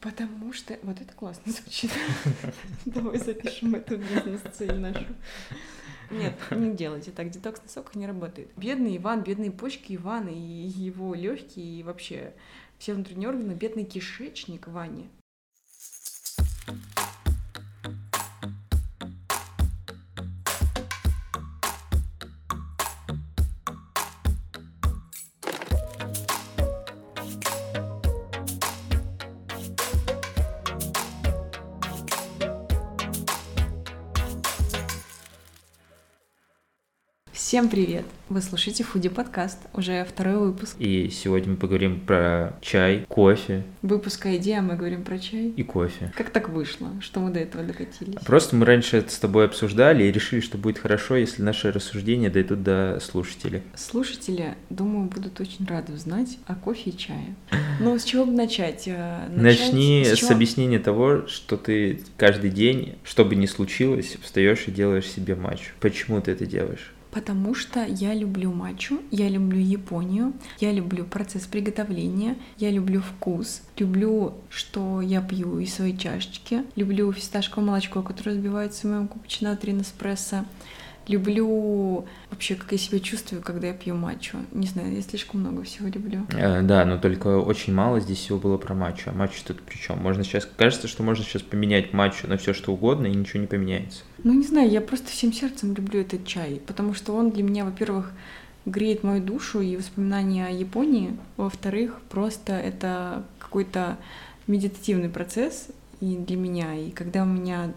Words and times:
Потому 0.00 0.52
что... 0.52 0.78
Вот 0.82 1.00
это 1.00 1.12
классно 1.12 1.52
звучит. 1.52 1.90
Давай 2.86 3.18
запишем 3.18 3.74
эту 3.74 3.98
бизнес-цель 3.98 4.78
нашу. 4.78 5.04
Нет, 6.10 6.34
не 6.50 6.74
делайте 6.74 7.12
так, 7.12 7.30
детокс 7.30 7.62
на 7.62 7.68
соках 7.68 7.94
не 7.94 8.06
работает. 8.06 8.50
Бедный 8.56 8.96
Иван, 8.96 9.22
бедные 9.22 9.52
почки 9.52 9.94
Ивана 9.94 10.30
и 10.30 10.34
его 10.34 11.14
легкие, 11.14 11.80
и 11.80 11.82
вообще 11.82 12.34
все 12.78 12.94
внутренние 12.94 13.28
органы, 13.28 13.52
бедный 13.52 13.84
кишечник 13.84 14.66
Вани. 14.66 15.08
Всем 37.50 37.68
привет! 37.68 38.04
Вы 38.28 38.42
слушаете 38.42 38.84
Фуди 38.84 39.08
подкаст, 39.08 39.58
уже 39.74 40.04
второй 40.04 40.38
выпуск. 40.38 40.76
И 40.78 41.10
сегодня 41.10 41.50
мы 41.50 41.56
поговорим 41.56 41.98
про 41.98 42.56
чай, 42.60 43.04
кофе. 43.08 43.64
Выпуск 43.82 44.24
идея, 44.26 44.60
мы 44.62 44.76
говорим 44.76 45.02
про 45.02 45.18
чай. 45.18 45.48
И 45.56 45.64
кофе. 45.64 46.12
Как 46.16 46.30
так 46.30 46.48
вышло, 46.48 46.90
что 47.00 47.18
мы 47.18 47.32
до 47.32 47.40
этого 47.40 47.64
докатились? 47.64 48.14
Просто 48.24 48.54
мы 48.54 48.66
раньше 48.66 48.98
это 48.98 49.10
с 49.10 49.18
тобой 49.18 49.46
обсуждали 49.46 50.04
и 50.04 50.12
решили, 50.12 50.38
что 50.38 50.58
будет 50.58 50.78
хорошо, 50.78 51.16
если 51.16 51.42
наши 51.42 51.72
рассуждения 51.72 52.30
дойдут 52.30 52.62
до 52.62 53.00
слушателей. 53.02 53.62
Слушатели, 53.74 54.54
думаю, 54.68 55.08
будут 55.08 55.40
очень 55.40 55.66
рады 55.66 55.92
узнать 55.94 56.38
о 56.46 56.54
кофе 56.54 56.90
и 56.90 56.96
чае. 56.96 57.34
Ну, 57.80 57.98
с 57.98 58.04
чего 58.04 58.26
бы 58.26 58.32
начать? 58.32 58.84
Э, 58.86 59.26
начать 59.28 59.72
Начни 59.72 60.04
с, 60.04 60.20
с 60.20 60.30
объяснения 60.30 60.78
того, 60.78 61.26
что 61.26 61.56
ты 61.56 62.00
каждый 62.16 62.50
день, 62.50 62.94
что 63.02 63.24
бы 63.24 63.34
ни 63.34 63.46
случилось, 63.46 64.18
встаешь 64.22 64.68
и 64.68 64.70
делаешь 64.70 65.06
себе 65.06 65.34
матч. 65.34 65.72
Почему 65.80 66.20
ты 66.20 66.30
это 66.30 66.46
делаешь? 66.46 66.92
Потому 67.10 67.54
что 67.54 67.84
я 67.84 68.14
люблю 68.14 68.52
матчу, 68.52 69.00
я 69.10 69.28
люблю 69.28 69.58
Японию, 69.58 70.32
я 70.60 70.72
люблю 70.72 71.04
процесс 71.04 71.46
приготовления, 71.46 72.36
я 72.58 72.70
люблю 72.70 73.00
вкус, 73.00 73.62
люблю, 73.76 74.34
что 74.48 75.00
я 75.00 75.20
пью 75.20 75.58
из 75.58 75.74
своей 75.74 75.96
чашечки, 75.96 76.64
люблю 76.76 77.10
фисташковое 77.12 77.66
молочко, 77.66 78.02
которое 78.02 78.32
разбивается 78.32 78.86
в 78.86 78.90
моем 78.90 79.08
капучино 79.08 79.56
3 79.56 79.72
Неспрессо, 79.72 80.44
Люблю 81.10 82.06
вообще, 82.30 82.54
как 82.54 82.70
я 82.70 82.78
себя 82.78 83.00
чувствую, 83.00 83.42
когда 83.42 83.66
я 83.66 83.74
пью 83.74 83.96
матчу. 83.96 84.38
Не 84.52 84.68
знаю, 84.68 84.94
я 84.94 85.02
слишком 85.02 85.40
много 85.40 85.64
всего 85.64 85.88
люблю. 85.88 86.24
Э, 86.32 86.62
да, 86.62 86.84
но 86.84 86.98
только 86.98 87.38
очень 87.38 87.74
мало 87.74 87.98
здесь 87.98 88.18
всего 88.18 88.38
было 88.38 88.58
про 88.58 88.74
матчу. 88.74 89.10
А 89.10 89.12
матчу 89.12 89.42
тут 89.44 89.60
при 89.60 89.76
чем? 89.76 89.98
Можно 89.98 90.22
сейчас, 90.22 90.48
кажется, 90.56 90.86
что 90.86 91.02
можно 91.02 91.24
сейчас 91.24 91.42
поменять 91.42 91.92
матчу 91.92 92.28
на 92.28 92.36
все 92.36 92.54
что 92.54 92.72
угодно, 92.72 93.08
и 93.08 93.10
ничего 93.10 93.40
не 93.40 93.48
поменяется. 93.48 94.02
Ну, 94.22 94.34
не 94.34 94.44
знаю, 94.44 94.70
я 94.70 94.80
просто 94.80 95.08
всем 95.08 95.32
сердцем 95.32 95.74
люблю 95.74 96.00
этот 96.00 96.24
чай, 96.26 96.62
потому 96.64 96.94
что 96.94 97.12
он 97.12 97.32
для 97.32 97.42
меня, 97.42 97.64
во-первых, 97.64 98.12
греет 98.66 99.02
мою 99.02 99.20
душу 99.20 99.60
и 99.60 99.76
воспоминания 99.76 100.46
о 100.46 100.50
Японии. 100.50 101.16
Во-вторых, 101.36 101.98
просто 102.08 102.52
это 102.52 103.24
какой-то 103.40 103.96
медитативный 104.46 105.08
процесс, 105.08 105.70
и 106.00 106.16
для 106.16 106.36
меня. 106.36 106.74
И 106.74 106.90
когда 106.90 107.22
у 107.22 107.26
меня 107.26 107.72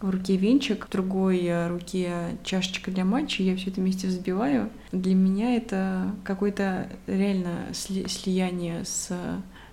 в 0.00 0.10
руке 0.10 0.36
венчик, 0.36 0.86
в 0.86 0.90
другой 0.90 1.44
э, 1.44 1.68
руке 1.68 2.38
чашечка 2.44 2.90
для 2.90 3.04
матча, 3.04 3.42
я 3.42 3.56
все 3.56 3.70
это 3.70 3.80
вместе 3.80 4.06
взбиваю, 4.06 4.70
для 4.92 5.14
меня 5.14 5.56
это 5.56 6.14
какое-то 6.24 6.88
реально 7.06 7.66
сли 7.72 8.06
слияние 8.06 8.84
с 8.84 9.10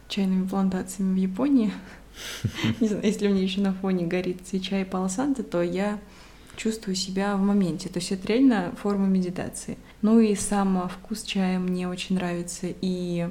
чайными 0.07 0.47
плантациями 0.47 1.13
в 1.13 1.21
Японии. 1.21 1.71
Не 2.79 2.87
знаю, 2.87 3.05
если 3.05 3.27
у 3.27 3.31
меня 3.31 3.43
еще 3.43 3.61
на 3.61 3.73
фоне 3.73 4.07
горит 4.07 4.47
свеча 4.47 4.81
и 4.81 4.85
палосанта, 4.85 5.43
то 5.43 5.61
я 5.61 5.99
чувствую 6.55 6.95
себя 6.95 7.35
в 7.35 7.41
моменте. 7.41 7.89
То 7.89 7.99
есть 7.99 8.11
это 8.11 8.27
реально 8.27 8.73
форма 8.81 9.05
медитации. 9.05 9.77
Ну 10.01 10.19
и 10.19 10.35
сам 10.35 10.89
вкус 10.89 11.23
чая 11.23 11.59
мне 11.59 11.87
очень 11.87 12.15
нравится. 12.15 12.67
И 12.81 13.29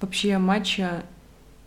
вообще 0.00 0.38
матча 0.38 1.04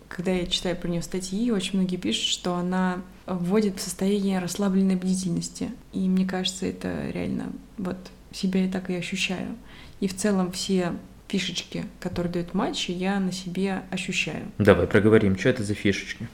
когда 0.10 0.32
я 0.32 0.48
читаю 0.48 0.76
про 0.76 0.90
нее 0.90 1.02
статьи, 1.02 1.52
очень 1.52 1.80
многие 1.80 1.98
пишут, 1.98 2.26
что 2.26 2.56
она 2.56 3.02
вводит 3.26 3.78
в 3.78 3.82
состояние 3.82 4.40
расслабленной 4.40 4.96
бдительности. 4.96 5.72
И 5.94 6.00
мне 6.10 6.26
кажется, 6.26 6.66
это 6.66 7.10
реально 7.12 7.52
вот 7.78 7.98
себя 8.32 8.66
я 8.66 8.72
так 8.72 8.90
и 8.90 8.96
ощущаю. 8.96 9.56
И 10.00 10.08
в 10.08 10.16
целом 10.16 10.52
все 10.52 10.94
фишечки, 11.28 11.86
которые 12.00 12.34
дают 12.34 12.54
матчи, 12.54 12.92
я 12.92 13.20
на 13.20 13.32
себе 13.32 13.84
ощущаю. 13.92 14.52
Давай 14.58 14.88
проговорим, 14.88 15.38
что 15.38 15.50
это 15.50 15.64
за 15.64 15.76
фишечки? 15.76 16.28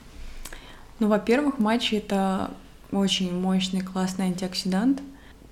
Ну, 0.99 1.09
во-первых, 1.09 1.59
матчи— 1.59 1.95
это 1.95 2.51
очень 2.91 3.37
мощный, 3.37 3.81
классный 3.81 4.27
антиоксидант. 4.27 5.01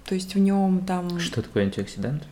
То 0.06 0.16
есть 0.16 0.36
в 0.36 0.40
нем 0.40 0.86
там... 0.86 1.20
Что 1.20 1.42
такое 1.42 1.64
антиоксидант? 1.64 2.24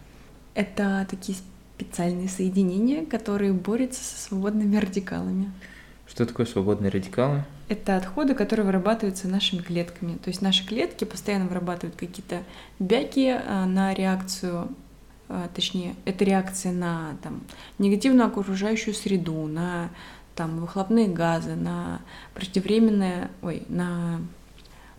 Это 0.53 1.05
такие 1.09 1.37
специальные 1.77 2.29
соединения, 2.29 3.05
которые 3.05 3.51
борются 3.53 4.03
со 4.03 4.27
свободными 4.27 4.77
радикалами. 4.77 5.51
Что 6.11 6.25
такое 6.25 6.45
свободные 6.45 6.91
радикалы? 6.91 7.45
Это 7.69 7.95
отходы, 7.95 8.35
которые 8.35 8.65
вырабатываются 8.65 9.29
нашими 9.29 9.61
клетками. 9.61 10.17
То 10.17 10.27
есть 10.27 10.41
наши 10.41 10.67
клетки 10.67 11.05
постоянно 11.05 11.45
вырабатывают 11.45 11.95
какие-то 11.95 12.43
бяки 12.79 13.29
а, 13.29 13.65
на 13.65 13.93
реакцию, 13.93 14.67
а, 15.29 15.47
точнее, 15.55 15.95
это 16.03 16.25
реакция 16.25 16.73
на 16.73 17.15
там, 17.23 17.41
негативную 17.79 18.27
окружающую 18.27 18.93
среду, 18.93 19.47
на 19.47 19.89
там, 20.35 20.59
выхлопные 20.59 21.07
газы, 21.07 21.55
на 21.55 22.01
преждевременное, 22.33 23.31
ой, 23.41 23.63
на 23.69 24.19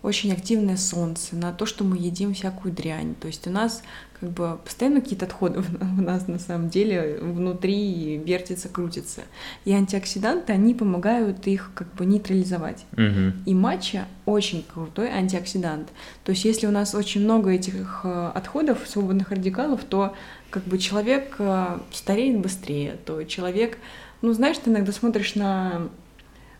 очень 0.03 0.33
активное 0.33 0.75
солнце, 0.75 1.35
на 1.35 1.53
то, 1.53 1.65
что 1.65 1.85
мы 1.85 1.97
едим 1.97 2.33
всякую 2.33 2.73
дрянь. 2.73 3.15
То 3.15 3.27
есть 3.27 3.47
у 3.47 3.49
нас 3.49 3.81
как 4.19 4.31
бы 4.31 4.59
постоянно 4.63 5.01
какие-то 5.01 5.25
отходы 5.25 5.63
у 5.81 6.01
нас 6.01 6.27
на 6.27 6.39
самом 6.39 6.69
деле 6.69 7.19
внутри 7.21 8.17
вертятся, 8.17 8.67
крутятся. 8.67 9.21
И 9.63 9.71
антиоксиданты, 9.71 10.51
они 10.51 10.75
помогают 10.75 11.47
их 11.47 11.71
как 11.73 11.93
бы 11.95 12.05
нейтрализовать. 12.05 12.85
Угу. 12.93 13.33
И 13.45 13.53
матча 13.53 14.05
очень 14.25 14.65
крутой 14.73 15.09
антиоксидант. 15.09 15.87
То 16.25 16.31
есть 16.33 16.43
если 16.43 16.67
у 16.67 16.71
нас 16.71 16.93
очень 16.93 17.21
много 17.21 17.51
этих 17.51 18.01
э, 18.03 18.31
отходов, 18.35 18.79
свободных 18.85 19.31
радикалов, 19.31 19.85
то 19.85 20.13
как 20.49 20.63
бы 20.65 20.77
человек 20.79 21.35
э, 21.39 21.79
стареет 21.93 22.39
быстрее, 22.39 22.97
то 23.05 23.23
человек, 23.23 23.77
ну 24.21 24.33
знаешь, 24.33 24.57
ты 24.57 24.69
иногда 24.69 24.91
смотришь 24.91 25.35
на 25.35 25.89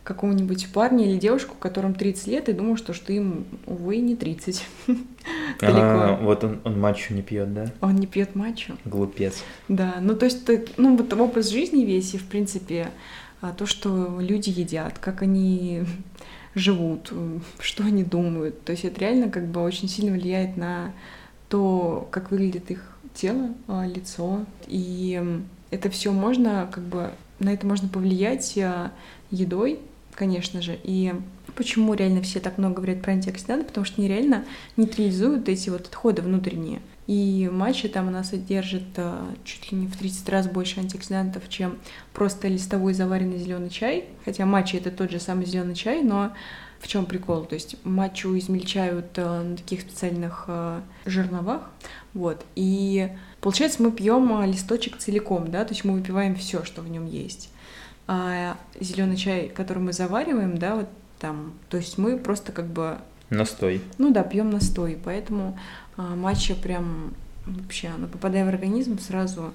какого-нибудь 0.03 0.68
парня 0.74 1.09
или 1.09 1.18
девушку, 1.18 1.56
которым 1.58 1.96
30 1.96 2.28
лет, 2.28 2.50
и 2.50 2.53
думал, 2.53 2.78
что, 2.78 2.94
что 2.94 3.14
им, 3.14 3.46
увы, 3.66 3.97
не 3.97 4.16
30. 4.16 4.66
А, 5.62 6.19
вот 6.22 6.44
он, 6.44 6.59
он 6.66 6.78
матчу 6.78 7.14
не 7.14 7.22
пьет, 7.22 7.53
да? 7.53 7.72
Он 7.80 7.96
не 7.96 8.08
пьет 8.08 8.36
матчу. 8.36 8.74
Глупец. 8.84 9.42
Да, 9.69 9.96
ну 10.02 10.16
то 10.16 10.25
есть, 10.25 10.46
ну 10.75 10.97
вот 10.97 11.13
образ 11.13 11.47
жизни 11.47 11.86
весь, 11.86 12.13
и 12.13 12.18
в 12.18 12.25
принципе 12.25 12.90
а, 13.40 13.53
то, 13.53 13.66
что 13.66 14.19
люди 14.19 14.50
едят, 14.50 15.00
как 15.00 15.22
они 15.22 15.84
живут, 16.56 17.13
что 17.59 17.86
они 17.86 18.03
думают. 18.03 18.66
То 18.66 18.74
есть 18.74 18.84
это 18.84 19.00
реально 19.00 19.30
как 19.30 19.47
бы 19.47 19.62
очень 19.62 19.88
сильно 19.88 20.12
влияет 20.12 20.58
на 20.58 20.92
то, 21.47 22.08
как 22.12 22.31
выглядит 22.31 22.69
их 22.69 22.97
тело, 23.13 23.53
а, 23.68 23.86
лицо. 23.86 24.46
И 24.68 25.24
это 25.72 25.90
все 25.90 26.12
можно 26.12 26.69
как 26.69 26.84
бы 26.84 27.12
на 27.40 27.53
это 27.53 27.66
можно 27.66 27.88
повлиять 27.88 28.58
а, 28.58 28.92
едой, 29.31 29.80
конечно 30.16 30.62
же. 30.62 30.79
И 30.84 31.13
почему 31.56 31.94
реально 31.94 32.22
все 32.22 32.40
так 32.40 32.57
много 32.57 32.75
говорят 32.75 33.01
про 33.01 33.13
антиоксиданты? 33.13 33.66
Потому 33.66 33.85
что 33.85 34.01
они 34.01 34.07
реально 34.07 34.46
нейтрализуют 34.78 35.50
эти 35.50 35.69
вот 35.69 35.88
отходы 35.88 36.22
внутренние. 36.22 36.81
И 37.06 37.50
матча 37.51 37.90
там 37.90 38.07
она 38.07 38.24
содержит 38.24 38.84
а, 38.96 39.28
чуть 39.44 39.72
ли 39.72 39.78
не 39.78 39.88
в 39.88 39.97
30 39.97 40.29
раз 40.29 40.47
больше 40.47 40.79
антиоксидантов, 40.79 41.50
чем 41.50 41.78
просто 42.13 42.47
листовой 42.47 42.94
заваренный 42.94 43.38
зеленый 43.38 43.69
чай. 43.69 44.06
Хотя 44.24 44.46
матча 44.46 44.78
это 44.78 44.90
тот 44.90 45.12
же 45.12 45.19
самый 45.19 45.46
зеленый 45.46 45.75
чай, 45.75 46.01
но 46.01 46.31
в 46.80 46.88
чем 46.88 47.06
прикол? 47.06 47.45
То 47.45 47.56
есть 47.56 47.75
матчу 47.83 48.38
измельчают 48.38 49.07
а, 49.18 49.44
на 49.44 49.57
таких 49.57 49.81
специальных 49.81 50.45
а, 50.48 50.81
жерновах, 51.06 51.69
вот. 52.13 52.45
И 52.56 53.10
получается, 53.42 53.83
мы 53.83 53.92
пьем 53.92 54.44
листочек 54.45 54.98
целиком, 54.98 55.51
да, 55.51 55.65
то 55.65 55.74
есть 55.74 55.83
мы 55.83 55.94
выпиваем 55.94 56.36
все, 56.36 56.63
что 56.63 56.81
в 56.81 56.89
нем 56.89 57.06
есть 57.06 57.50
а 58.07 58.57
зеленый 58.79 59.15
чай, 59.15 59.50
который 59.50 59.79
мы 59.79 59.94
завариваем, 59.94 60.57
да, 60.57 60.75
вот 60.75 60.89
там, 61.19 61.53
то 61.69 61.77
есть 61.77 61.97
мы 61.97 62.17
просто 62.17 62.51
как 62.51 62.67
бы... 62.67 62.97
Настой. 63.29 63.81
Ну 63.97 64.11
да, 64.11 64.23
пьем 64.23 64.50
настой, 64.50 65.00
поэтому 65.03 65.57
а, 65.95 66.15
матча 66.15 66.53
прям 66.53 67.13
вообще, 67.45 67.88
она 67.88 68.07
попадая 68.07 68.45
в 68.45 68.50
организм, 68.50 69.00
сразу 69.00 69.53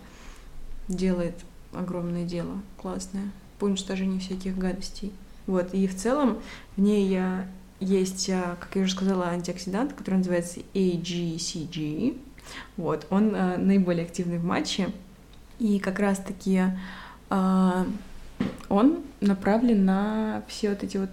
делает 0.88 1.34
огромное 1.72 2.24
дело, 2.24 2.60
классное, 2.80 3.30
по 3.58 3.66
уничтожению 3.66 4.20
всяких 4.20 4.56
гадостей. 4.56 5.12
Вот, 5.46 5.74
и 5.74 5.86
в 5.86 5.94
целом 5.96 6.38
в 6.76 6.80
ней 6.80 7.06
я 7.08 7.46
есть, 7.80 8.28
а, 8.30 8.56
как 8.58 8.74
я 8.76 8.82
уже 8.82 8.92
сказала, 8.92 9.28
антиоксидант, 9.28 9.92
который 9.92 10.16
называется 10.16 10.60
AGCG. 10.74 12.18
Вот, 12.76 13.06
он 13.10 13.34
а, 13.34 13.56
наиболее 13.56 14.04
активный 14.04 14.38
в 14.38 14.44
матче. 14.44 14.90
И 15.58 15.78
как 15.78 15.98
раз-таки 15.98 16.62
а, 17.30 17.86
Он 18.68 18.98
направлен 19.20 19.84
на 19.84 20.42
все 20.48 20.70
вот 20.70 20.82
эти 20.82 20.96
вот 20.96 21.10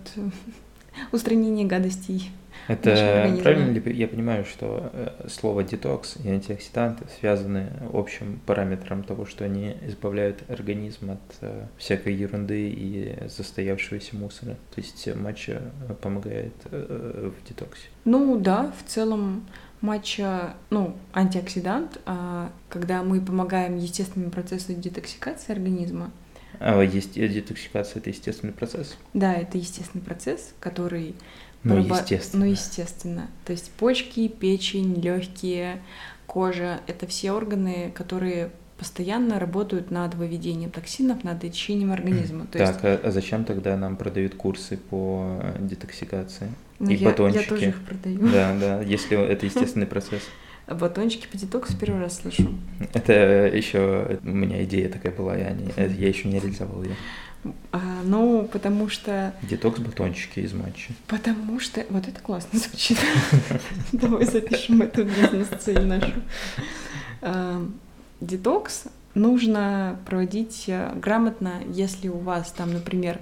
устранение 1.11 1.65
гадостей. 1.65 2.31
Это 2.67 3.37
правильно 3.43 3.71
ли 3.71 3.93
я 3.93 4.07
понимаю, 4.07 4.43
что 4.43 4.89
э, 4.91 5.27
слово 5.29 5.63
детокс 5.63 6.17
и 6.23 6.29
антиоксиданты 6.29 7.05
связаны 7.19 7.71
общим 7.93 8.39
параметром 8.45 9.03
того, 9.03 9.25
что 9.25 9.45
они 9.45 9.75
избавляют 9.85 10.49
организм 10.49 11.11
от 11.11 11.19
э, 11.41 11.65
всякой 11.77 12.15
ерунды 12.15 12.69
и 12.69 13.17
застоявшегося 13.27 14.15
мусора? 14.15 14.55
То 14.73 14.81
есть 14.81 15.15
матча 15.15 15.61
помогает 16.01 16.53
в 16.63 17.33
детоксе? 17.47 17.87
Ну 18.03 18.39
да, 18.39 18.73
в 18.79 18.89
целом 18.89 19.45
матча, 19.81 20.55
ну, 20.71 20.95
антиоксидант, 21.13 21.99
а 22.05 22.49
когда 22.69 23.03
мы 23.03 23.21
помогаем 23.21 23.77
естественному 23.77 24.31
процессу 24.31 24.73
детоксикации 24.73 25.51
организма, 25.51 26.11
есть 26.81 27.17
э, 27.17 27.27
детоксикация 27.27 27.99
это 27.99 28.09
естественный 28.09 28.53
процесс? 28.53 28.95
Да, 29.13 29.33
это 29.33 29.57
естественный 29.57 30.03
процесс, 30.03 30.53
который 30.59 31.15
ну, 31.63 31.75
проба... 31.75 31.97
естественно. 31.97 32.45
Ну, 32.45 32.51
естественно. 32.51 33.27
То 33.45 33.51
есть 33.51 33.71
почки, 33.71 34.27
печень, 34.27 35.01
легкие, 35.01 35.81
кожа 36.25 36.81
это 36.87 37.07
все 37.07 37.31
органы, 37.31 37.91
которые 37.95 38.51
постоянно 38.77 39.39
работают 39.39 39.89
над 39.89 40.15
выведением 40.15 40.69
токсинов, 40.69 41.23
над 41.23 41.43
очищением 41.43 41.91
организма. 41.91 42.45
То 42.47 42.57
так, 42.57 42.69
есть... 42.69 42.79
а, 42.83 43.07
а 43.07 43.11
зачем 43.11 43.45
тогда 43.45 43.77
нам 43.77 43.95
продают 43.95 44.35
курсы 44.35 44.77
по 44.77 45.39
э, 45.41 45.55
детоксикации? 45.59 46.51
Ну, 46.79 46.89
И 46.89 46.95
я, 46.95 47.09
батончики? 47.09 47.41
Я 47.41 47.49
тоже 47.49 47.65
их 47.69 47.85
продаю. 47.85 48.19
Да, 48.29 48.55
да, 48.59 48.81
если 48.81 49.17
это 49.17 49.45
естественный 49.45 49.87
процесс. 49.87 50.23
Батончики 50.67 51.27
по 51.27 51.37
детоксу 51.37 51.77
первый 51.77 52.01
раз 52.01 52.17
слышу. 52.17 52.53
Это 52.93 53.13
еще 53.47 54.19
у 54.23 54.27
меня 54.27 54.63
идея 54.63 54.89
такая 54.89 55.11
была, 55.11 55.35
я, 55.35 55.51
не, 55.51 55.71
я 55.77 56.07
еще 56.07 56.27
не 56.27 56.39
реализовал 56.39 56.83
ее. 56.83 56.95
А, 57.71 58.01
ну, 58.03 58.49
потому 58.51 58.89
что... 58.89 59.33
Детокс 59.43 59.79
батончики 59.79 60.39
из 60.39 60.53
матча. 60.53 60.93
Потому 61.07 61.59
что... 61.59 61.85
Вот 61.89 62.07
это 62.07 62.19
классно 62.19 62.57
звучит. 62.57 62.97
Давай 63.91 64.25
запишем 64.25 64.81
эту 64.81 65.03
бизнес-цель 65.03 65.85
нашу. 65.85 66.13
А, 67.21 67.63
детокс 68.21 68.85
нужно 69.13 69.99
проводить 70.05 70.65
э, 70.67 70.91
грамотно, 70.95 71.61
если 71.69 72.09
у 72.09 72.17
вас 72.17 72.51
там, 72.51 72.73
например, 72.73 73.19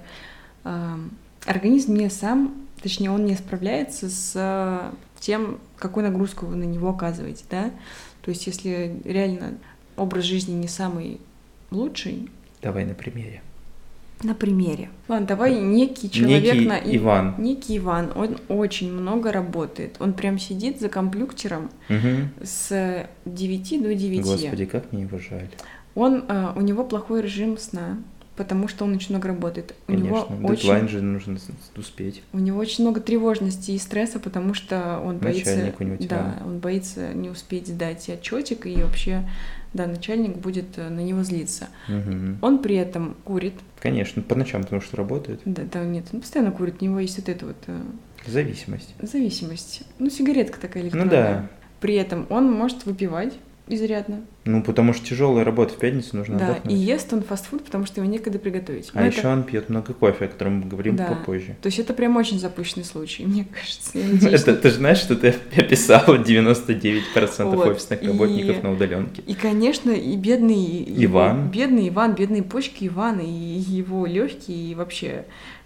а, 0.64 0.98
организм 1.44 1.94
не 1.94 2.08
сам, 2.10 2.54
точнее, 2.82 3.10
он 3.10 3.26
не 3.26 3.36
справляется 3.36 4.08
с 4.08 4.92
тем, 5.20 5.58
какую 5.84 6.04
нагрузку 6.04 6.46
вы 6.46 6.56
на 6.56 6.64
него 6.64 6.88
оказываете, 6.88 7.44
да. 7.50 7.70
То 8.22 8.30
есть, 8.30 8.46
если 8.46 9.00
реально 9.04 9.58
образ 9.96 10.24
жизни 10.24 10.54
не 10.54 10.68
самый 10.68 11.20
лучший. 11.70 12.30
Давай 12.62 12.86
на 12.86 12.94
примере. 12.94 13.42
На 14.22 14.34
примере. 14.34 14.88
Ладно, 15.08 15.26
давай 15.26 15.60
некий 15.60 16.10
человек 16.10 16.54
некий 16.54 16.66
на 16.66 16.78
Иван. 16.78 17.34
Некий 17.36 17.76
Иван. 17.76 18.12
Он 18.14 18.38
очень 18.48 18.90
много 18.90 19.30
работает. 19.30 19.96
Он 19.98 20.14
прям 20.14 20.38
сидит 20.38 20.80
за 20.80 20.88
компьютером 20.88 21.70
угу. 21.90 22.30
с 22.42 23.06
9 23.26 23.82
до 23.82 23.94
9. 23.94 24.22
Господи, 24.22 24.64
как 24.64 24.90
мне 24.92 25.02
его 25.02 25.18
жаль. 25.18 25.50
Он, 25.94 26.24
э, 26.26 26.52
у 26.56 26.62
него 26.62 26.84
плохой 26.84 27.20
режим 27.20 27.58
сна 27.58 27.98
потому 28.36 28.68
что 28.68 28.84
он 28.84 28.94
очень 28.94 29.10
много 29.10 29.28
работает. 29.28 29.74
У 29.86 29.92
Конечно, 29.92 30.08
него 30.08 30.54
дедлайн 30.54 30.84
очень... 30.84 30.92
же 30.92 31.02
нужно 31.02 31.38
успеть. 31.76 32.22
У 32.32 32.38
него 32.38 32.58
очень 32.58 32.84
много 32.84 33.00
тревожности 33.00 33.72
и 33.72 33.78
стресса, 33.78 34.18
потому 34.18 34.54
что 34.54 35.00
он 35.04 35.18
боится... 35.18 35.72
у 35.78 35.84
него 35.84 35.96
Да, 36.00 36.42
он 36.44 36.58
боится 36.58 37.12
не 37.12 37.30
успеть 37.30 37.68
сдать 37.68 38.08
отчетик, 38.08 38.66
и 38.66 38.76
вообще, 38.76 39.28
да, 39.72 39.86
начальник 39.86 40.36
будет 40.36 40.76
э, 40.76 40.88
на 40.88 41.00
него 41.00 41.22
злиться. 41.22 41.68
Угу. 41.88 42.38
Он 42.42 42.58
при 42.58 42.76
этом 42.76 43.16
курит. 43.24 43.54
Конечно, 43.80 44.22
по 44.22 44.34
ночам, 44.34 44.62
потому 44.62 44.80
что 44.80 44.96
работает. 44.96 45.40
Да, 45.44 45.62
да, 45.70 45.84
нет, 45.84 46.06
он 46.12 46.20
постоянно 46.20 46.50
курит, 46.50 46.76
у 46.80 46.84
него 46.84 46.98
есть 46.98 47.18
вот 47.18 47.28
это 47.28 47.46
вот... 47.46 47.56
Э, 47.66 47.80
Зависимость. 48.26 48.94
Зависимость. 49.00 49.82
Ну, 49.98 50.10
сигаретка 50.10 50.58
такая 50.58 50.82
электронная. 50.84 51.04
Ну 51.06 51.10
да. 51.10 51.48
При 51.80 51.94
этом 51.94 52.26
он 52.30 52.50
может 52.50 52.86
выпивать 52.86 53.34
изрядно. 53.68 54.22
Ну, 54.44 54.62
потому 54.62 54.92
что 54.92 55.06
тяжелая 55.06 55.44
работа 55.44 55.72
в 55.72 55.78
пятницу 55.78 56.16
нужно 56.16 56.38
да, 56.38 56.50
отдохнуть. 56.50 56.74
и 56.74 56.76
ест 56.76 57.12
он 57.12 57.22
фастфуд, 57.22 57.64
потому 57.64 57.86
что 57.86 58.00
его 58.00 58.10
некогда 58.10 58.38
приготовить. 58.38 58.90
А 58.92 59.00
Но 59.00 59.06
еще 59.06 59.20
это... 59.20 59.30
он 59.30 59.42
пьет 59.44 59.70
много 59.70 59.94
кофе, 59.94 60.26
о 60.26 60.28
котором 60.28 60.60
мы 60.60 60.66
говорим 60.66 60.96
да. 60.96 61.06
попозже. 61.06 61.56
То 61.62 61.68
есть 61.68 61.78
это 61.78 61.94
прям 61.94 62.16
очень 62.16 62.38
запущенный 62.38 62.84
случай, 62.84 63.24
мне 63.24 63.46
кажется. 63.46 63.98
это, 64.28 64.54
ты 64.54 64.68
же 64.68 64.76
знаешь, 64.76 64.98
что 64.98 65.16
ты 65.16 65.34
описала 65.56 66.18
99% 66.18 67.02
вот. 67.44 67.66
офисных 67.66 68.02
работников 68.02 68.58
и... 68.58 68.62
на 68.62 68.72
удаленке. 68.72 69.22
И, 69.22 69.34
конечно, 69.34 69.90
и 69.90 70.14
бедный 70.16 70.84
Иван. 71.04 71.48
Бедный 71.48 71.88
Иван, 71.88 72.14
бедные 72.14 72.42
почки 72.42 72.86
Ивана, 72.86 73.22
и 73.22 73.26
его 73.26 74.04
легкие, 74.04 74.72
и 74.72 74.74
вообще 74.74 75.24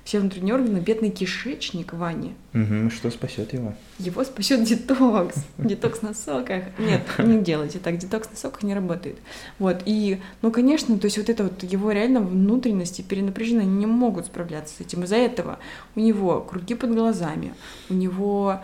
все 0.09 0.21
внутренние 0.21 0.55
органы, 0.55 0.79
бедный 0.79 1.11
кишечник 1.11 1.93
Вани. 1.93 2.33
Угу, 2.55 2.89
что 2.89 3.11
спасет 3.11 3.53
его? 3.53 3.75
Его 3.99 4.25
спасет 4.25 4.65
детокс. 4.65 5.35
Детокс 5.59 6.01
на 6.01 6.15
соках. 6.15 6.65
Нет, 6.79 7.03
не 7.19 7.43
делайте 7.43 7.79
так, 7.79 7.99
детокс 7.99 8.31
на 8.31 8.37
соках 8.39 8.63
не 8.63 8.73
работает. 8.73 9.19
Вот, 9.59 9.83
и, 9.85 10.19
ну, 10.41 10.51
конечно, 10.51 10.99
то 10.99 11.05
есть 11.05 11.19
вот 11.19 11.29
это 11.29 11.43
вот 11.43 11.63
его 11.63 11.93
реально 11.93 12.23
внутренности 12.23 13.03
перенапряжены, 13.03 13.61
они 13.61 13.77
не 13.77 13.85
могут 13.85 14.25
справляться 14.25 14.77
с 14.77 14.81
этим. 14.81 15.05
Из-за 15.05 15.17
этого 15.17 15.59
у 15.95 16.01
него 16.01 16.41
круги 16.41 16.75
под 16.75 16.95
глазами, 16.95 17.53
у 17.91 17.95
него 17.95 18.61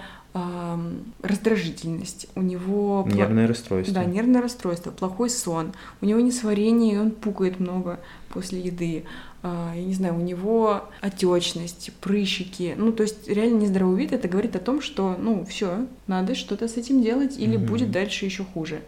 раздражительность, 1.22 2.26
у 2.34 2.40
него... 2.40 3.06
Нервное 3.08 3.46
расстройство. 3.46 3.94
Да, 3.94 4.04
нервное 4.04 4.40
расстройство, 4.40 4.90
плохой 4.90 5.28
сон, 5.28 5.74
у 6.00 6.06
него 6.06 6.20
несварение, 6.20 6.94
и 6.94 6.98
он 6.98 7.10
пукает 7.10 7.60
много 7.60 8.00
после 8.30 8.60
еды, 8.60 9.04
я 9.44 9.82
не 9.82 9.94
знаю, 9.94 10.16
у 10.16 10.20
него 10.20 10.84
отечность, 11.00 11.92
прыщики, 12.00 12.74
ну, 12.76 12.92
то 12.92 13.02
есть 13.02 13.28
реально 13.28 13.60
нездоровый 13.60 13.98
вид, 14.00 14.12
это 14.12 14.28
говорит 14.28 14.56
о 14.56 14.58
том, 14.58 14.80
что, 14.80 15.16
ну, 15.18 15.44
все, 15.44 15.86
надо 16.06 16.34
что-то 16.34 16.66
с 16.66 16.76
этим 16.76 17.02
делать, 17.02 17.38
или 17.38 17.58
mm-hmm. 17.58 17.66
будет 17.66 17.90
дальше 17.90 18.24
еще 18.24 18.44
хуже. 18.44 18.80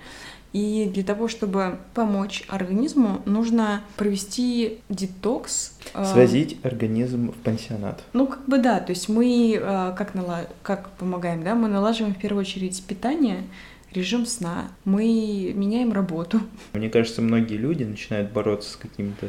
И 0.53 0.91
для 0.95 1.03
того, 1.05 1.29
чтобы 1.29 1.81
помочь 1.93 2.45
организму, 2.49 3.21
нужно 3.27 3.83
провести 3.97 4.79
детокс. 4.89 5.79
А, 5.93 6.07
Свозить 6.07 6.57
организм 6.63 7.33
в 7.33 7.35
пансионат. 7.35 8.03
Ну, 8.15 8.27
как 8.27 8.47
бы 8.47 8.57
да, 8.57 8.81
то 8.81 8.91
есть 8.91 9.11
мы 9.11 9.59
э, 9.61 9.95
как, 9.99 10.15
нала... 10.15 10.47
как 10.63 10.89
помогаем, 10.93 11.43
да, 11.43 11.55
мы 11.55 11.69
налаживаем 11.69 12.15
в 12.15 12.19
первую 12.19 12.41
очередь 12.41 12.83
питание, 12.85 13.43
режим 13.93 14.25
сна, 14.25 14.69
мы 14.87 15.53
меняем 15.55 15.93
работу. 15.93 16.41
Мне 16.73 16.89
кажется, 16.89 17.21
многие 17.21 17.57
люди 17.57 17.85
начинают 17.85 18.33
бороться 18.33 18.71
с 18.71 18.77
какими-то 18.77 19.29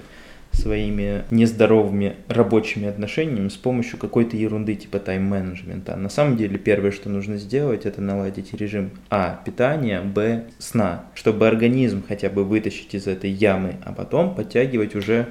своими 0.57 1.23
нездоровыми 1.31 2.15
рабочими 2.27 2.87
отношениями 2.87 3.49
с 3.49 3.55
помощью 3.55 3.99
какой-то 3.99 4.35
ерунды 4.35 4.75
типа 4.75 4.99
тайм-менеджмента. 4.99 5.95
На 5.95 6.09
самом 6.09 6.37
деле 6.37 6.57
первое, 6.57 6.91
что 6.91 7.09
нужно 7.09 7.37
сделать, 7.37 7.85
это 7.85 8.01
наладить 8.01 8.53
режим 8.53 8.91
А– 9.09 9.41
питания, 9.45 10.01
Б– 10.01 10.45
сна, 10.59 11.05
чтобы 11.13 11.47
организм 11.47 12.03
хотя 12.07 12.29
бы 12.29 12.43
вытащить 12.43 12.95
из 12.95 13.07
этой 13.07 13.29
ямы, 13.29 13.75
а 13.85 13.93
потом 13.93 14.35
подтягивать 14.35 14.95
уже 14.95 15.27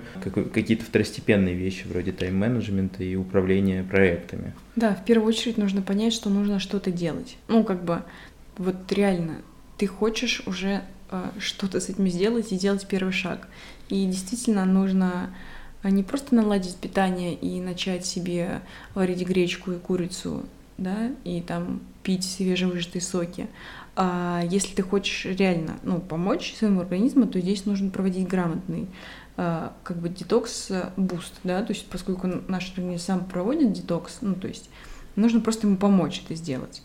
какие-то 0.53 0.85
второстепенные 0.85 1.55
вещи 1.55 1.87
вроде 1.87 2.13
тайм-менеджмента 2.13 3.03
и 3.03 3.17
управления 3.17 3.83
проектами. 3.83 4.53
Да, 4.77 4.95
в 4.95 5.05
первую 5.05 5.29
очередь 5.29 5.59
нужно 5.59 5.83
понять, 5.83 6.13
что 6.13 6.31
нужно 6.31 6.61
что-то 6.61 6.91
делать. 6.91 7.37
Ну, 7.49 7.65
как 7.65 7.85
бы, 7.85 8.03
вот 8.59 8.77
реально, 8.93 9.37
ты 9.79 9.87
хочешь 9.87 10.43
уже 10.47 10.83
э, 11.11 11.25
что-то 11.39 11.81
с 11.81 11.89
этим 11.89 12.09
сделать 12.09 12.53
и 12.53 12.59
делать 12.59 12.87
первый 12.87 13.13
шаг. 13.13 13.49
И 13.89 14.05
действительно 14.07 14.65
нужно 14.65 15.31
а, 15.83 15.91
не 15.91 16.03
просто 16.03 16.35
наладить 16.35 16.77
питание 16.77 17.35
и 17.35 17.61
начать 17.61 18.05
себе 18.05 18.63
варить 18.95 19.27
гречку 19.27 19.73
и 19.73 19.79
курицу, 19.79 20.45
да, 20.79 21.13
и 21.25 21.41
там 21.41 21.81
пить 22.03 22.25
свежевыжатые 22.25 23.03
соки. 23.03 23.49
А 23.95 24.43
если 24.51 24.75
ты 24.75 24.83
хочешь 24.83 25.25
реально 25.25 25.79
ну, 25.83 26.01
помочь 26.01 26.55
своему 26.55 26.81
организму, 26.81 27.27
то 27.27 27.41
здесь 27.41 27.65
нужно 27.65 27.91
проводить 27.91 28.29
грамотный 28.29 28.89
а, 29.37 29.73
как 29.85 29.99
бы 29.99 30.09
детокс- 30.09 30.76
boost, 30.76 31.35
да, 31.45 31.63
то 31.63 31.73
есть 31.73 31.87
поскольку 31.87 32.27
наш 32.49 32.71
организм 32.73 33.05
сам 33.05 33.25
проводит 33.25 33.73
детокс, 33.73 34.19
ну, 34.21 34.35
то 34.35 34.49
есть 34.49 34.69
нужно 35.15 35.41
просто 35.41 35.67
ему 35.67 35.77
помочь 35.77 36.23
это 36.25 36.35
сделать. 36.35 36.83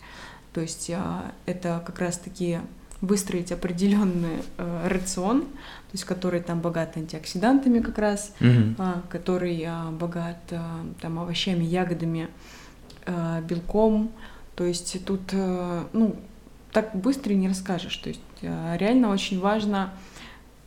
То 0.54 0.62
есть 0.62 0.92
а, 0.94 1.32
это 1.46 1.82
как 1.86 2.00
раз-таки 2.00 2.60
выстроить 3.02 3.52
определенный 3.52 4.44
э, 4.58 4.88
рацион, 4.88 5.42
то 5.42 5.94
есть 5.94 6.06
который 6.06 6.40
там 6.40 6.62
богат 6.62 6.98
антиоксидантами 6.98 7.80
как 7.80 7.98
раз, 7.98 8.34
mm-hmm. 8.40 8.76
э, 8.78 9.02
который 9.10 9.60
э, 9.62 9.92
богат 9.92 10.38
э, 10.52 10.60
там 11.02 11.20
овощами, 11.20 11.64
ягодами, 11.64 12.30
э, 13.06 13.42
белком. 13.42 14.12
То 14.56 14.66
есть 14.66 15.04
тут 15.06 15.22
э, 15.32 15.84
ну 15.94 16.16
так 16.72 16.96
быстро 16.96 17.34
не 17.34 17.48
расскажешь. 17.48 17.98
То 17.98 18.10
есть 18.10 18.22
э, 18.42 18.78
реально 18.78 19.10
очень 19.10 19.40
важно 19.40 19.94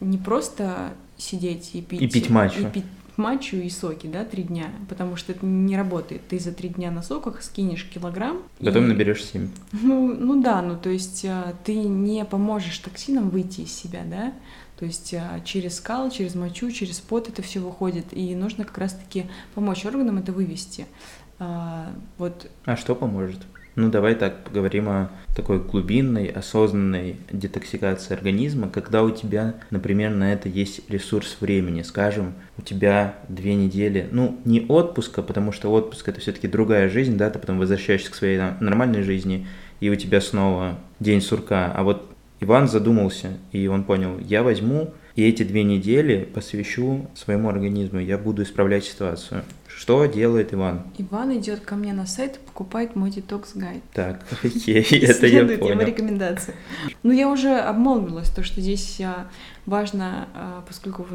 не 0.00 0.18
просто 0.18 0.92
сидеть 1.16 1.70
и 1.74 1.82
пить 1.82 2.02
и 2.02 2.08
пить 2.08 2.30
матчу. 2.30 2.60
И 2.60 2.66
пить, 2.66 2.84
матчу 3.16 3.56
и 3.56 3.68
соки, 3.68 4.06
да, 4.06 4.24
три 4.24 4.42
дня, 4.42 4.70
потому 4.88 5.16
что 5.16 5.32
это 5.32 5.44
не 5.46 5.76
работает. 5.76 6.22
Ты 6.28 6.38
за 6.38 6.52
три 6.52 6.68
дня 6.68 6.90
на 6.90 7.02
соках 7.02 7.42
скинешь 7.42 7.84
килограмм. 7.84 8.42
Потом 8.58 8.84
и... 8.84 8.88
наберешь 8.88 9.24
7. 9.24 9.48
Ну, 9.72 10.14
ну 10.14 10.42
да, 10.42 10.62
ну 10.62 10.76
то 10.76 10.90
есть 10.90 11.24
а, 11.24 11.54
ты 11.64 11.74
не 11.76 12.24
поможешь 12.24 12.78
токсинам 12.78 13.30
выйти 13.30 13.62
из 13.62 13.72
себя, 13.72 14.02
да, 14.04 14.32
то 14.78 14.84
есть 14.84 15.14
а, 15.14 15.40
через 15.44 15.76
скал, 15.76 16.10
через 16.10 16.34
мочу, 16.34 16.70
через 16.70 17.00
пот 17.00 17.28
это 17.28 17.42
все 17.42 17.60
выходит, 17.60 18.06
и 18.12 18.34
нужно 18.34 18.64
как 18.64 18.78
раз-таки 18.78 19.26
помочь 19.54 19.84
органам 19.84 20.18
это 20.18 20.32
вывести. 20.32 20.86
А, 21.38 21.92
вот. 22.18 22.50
А 22.64 22.76
что 22.76 22.94
поможет? 22.94 23.40
Ну, 23.76 23.90
давай 23.90 24.14
так 24.14 24.44
поговорим 24.44 24.88
о 24.88 25.10
такой 25.34 25.58
глубинной, 25.58 26.26
осознанной 26.26 27.16
детоксикации 27.32 28.14
организма, 28.14 28.68
когда 28.68 29.02
у 29.02 29.10
тебя, 29.10 29.54
например, 29.70 30.10
на 30.10 30.32
это 30.32 30.48
есть 30.48 30.88
ресурс 30.88 31.38
времени. 31.40 31.82
Скажем, 31.82 32.34
у 32.56 32.62
тебя 32.62 33.16
две 33.28 33.56
недели, 33.56 34.08
ну, 34.12 34.38
не 34.44 34.64
отпуска, 34.68 35.22
потому 35.22 35.50
что 35.50 35.72
отпуск 35.72 36.08
это 36.08 36.20
все-таки 36.20 36.46
другая 36.46 36.88
жизнь, 36.88 37.16
да, 37.16 37.30
ты 37.30 37.40
потом 37.40 37.58
возвращаешься 37.58 38.12
к 38.12 38.14
своей 38.14 38.40
нормальной 38.60 39.02
жизни, 39.02 39.46
и 39.80 39.90
у 39.90 39.96
тебя 39.96 40.20
снова 40.20 40.78
день 41.00 41.20
сурка. 41.20 41.72
А 41.74 41.82
вот 41.82 42.08
Иван 42.40 42.68
задумался, 42.68 43.38
и 43.50 43.66
он 43.66 43.82
понял, 43.82 44.18
я 44.20 44.44
возьму 44.44 44.94
и 45.16 45.22
эти 45.22 45.44
две 45.44 45.62
недели 45.62 46.24
посвящу 46.24 47.06
своему 47.14 47.48
организму, 47.48 48.00
я 48.00 48.18
буду 48.18 48.42
исправлять 48.42 48.84
ситуацию. 48.84 49.44
Что 49.76 50.06
делает 50.06 50.54
Иван? 50.54 50.82
Иван 50.98 51.36
идет 51.36 51.60
ко 51.60 51.74
мне 51.74 51.92
на 51.92 52.06
сайт 52.06 52.36
и 52.36 52.38
покупает 52.38 52.94
мой 52.94 53.10
детокс-гайд. 53.10 53.82
Так, 53.92 54.24
окей, 54.44 54.82
это 54.82 55.26
я 55.26 55.44
понял. 55.44 55.72
его 55.72 55.82
рекомендации. 55.82 56.54
Ну, 57.02 57.12
я 57.12 57.28
уже 57.28 57.58
обмолвилась, 57.58 58.30
то, 58.30 58.42
что 58.44 58.60
здесь 58.60 59.00
а, 59.00 59.28
важно, 59.66 60.28
а, 60.34 60.64
поскольку 60.66 61.06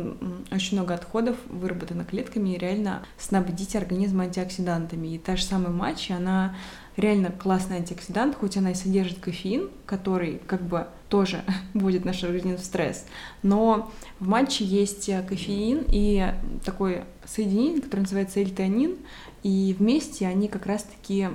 очень 0.51 0.77
много 0.77 0.93
отходов 0.93 1.37
выработано 1.47 2.03
клетками, 2.03 2.57
реально 2.57 3.03
снабдить 3.17 3.75
организм 3.75 4.21
антиоксидантами. 4.21 5.07
И 5.15 5.17
та 5.17 5.35
же 5.37 5.43
самая 5.43 5.71
матча, 5.71 6.15
она 6.15 6.55
реально 6.99 7.31
классный 7.31 7.77
антиоксидант, 7.77 8.35
хоть 8.35 8.57
она 8.57 8.71
и 8.71 8.75
содержит 8.75 9.19
кофеин, 9.19 9.69
который 9.85 10.41
как 10.45 10.61
бы 10.61 10.87
тоже 11.07 11.43
будет 11.73 12.05
наш 12.05 12.23
организм 12.23 12.57
в 12.57 12.65
стресс. 12.65 13.05
Но 13.41 13.91
в 14.19 14.27
матче 14.27 14.65
есть 14.65 15.09
кофеин 15.27 15.85
и 15.87 16.33
такой 16.63 17.03
соединение, 17.25 17.81
которое 17.81 18.01
называется 18.01 18.39
эльтонин, 18.39 18.97
и 19.43 19.75
вместе 19.77 20.27
они 20.27 20.47
как 20.47 20.65
раз-таки 20.65 21.27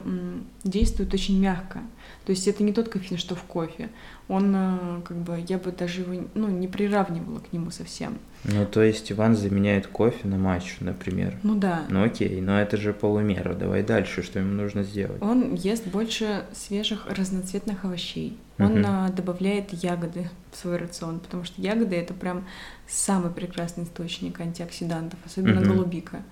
действуют 0.62 1.14
очень 1.14 1.40
мягко. 1.40 1.80
То 2.26 2.30
есть 2.30 2.48
это 2.48 2.62
не 2.62 2.72
тот 2.72 2.88
кофеин, 2.88 3.18
что 3.18 3.34
в 3.34 3.42
кофе. 3.42 3.90
Он, 4.28 4.54
э, 4.56 5.02
как 5.04 5.16
бы, 5.18 5.44
я 5.46 5.58
бы 5.58 5.72
даже 5.72 6.00
его 6.00 6.26
ну, 6.34 6.48
не 6.48 6.66
приравнивала 6.66 7.40
к 7.40 7.52
нему 7.52 7.70
совсем. 7.70 8.18
Ну, 8.44 8.64
то 8.66 8.82
есть 8.82 9.12
Иван 9.12 9.36
заменяет 9.36 9.86
кофе 9.86 10.26
на 10.28 10.38
матч, 10.38 10.76
например. 10.80 11.38
Ну 11.42 11.54
да. 11.54 11.84
Ну 11.90 12.02
окей, 12.02 12.40
но 12.40 12.60
это 12.60 12.76
же 12.76 12.92
полумера. 12.92 13.54
Давай 13.54 13.82
дальше, 13.82 14.22
что 14.22 14.38
ему 14.38 14.54
нужно 14.54 14.82
сделать? 14.82 15.20
Он 15.22 15.54
ест 15.54 15.86
больше 15.86 16.44
свежих 16.54 17.06
разноцветных 17.06 17.84
овощей. 17.84 18.38
Он 18.58 18.84
угу. 18.84 19.12
добавляет 19.14 19.72
ягоды 19.72 20.30
в 20.52 20.56
свой 20.56 20.76
рацион, 20.76 21.20
потому 21.20 21.44
что 21.44 21.60
ягоды 21.60 21.96
это 21.96 22.14
прям 22.14 22.44
самый 22.86 23.32
прекрасный 23.32 23.84
источник 23.84 24.40
антиоксидантов, 24.40 25.18
особенно 25.24 25.60
угу. 25.60 25.72
голубика. 25.72 26.22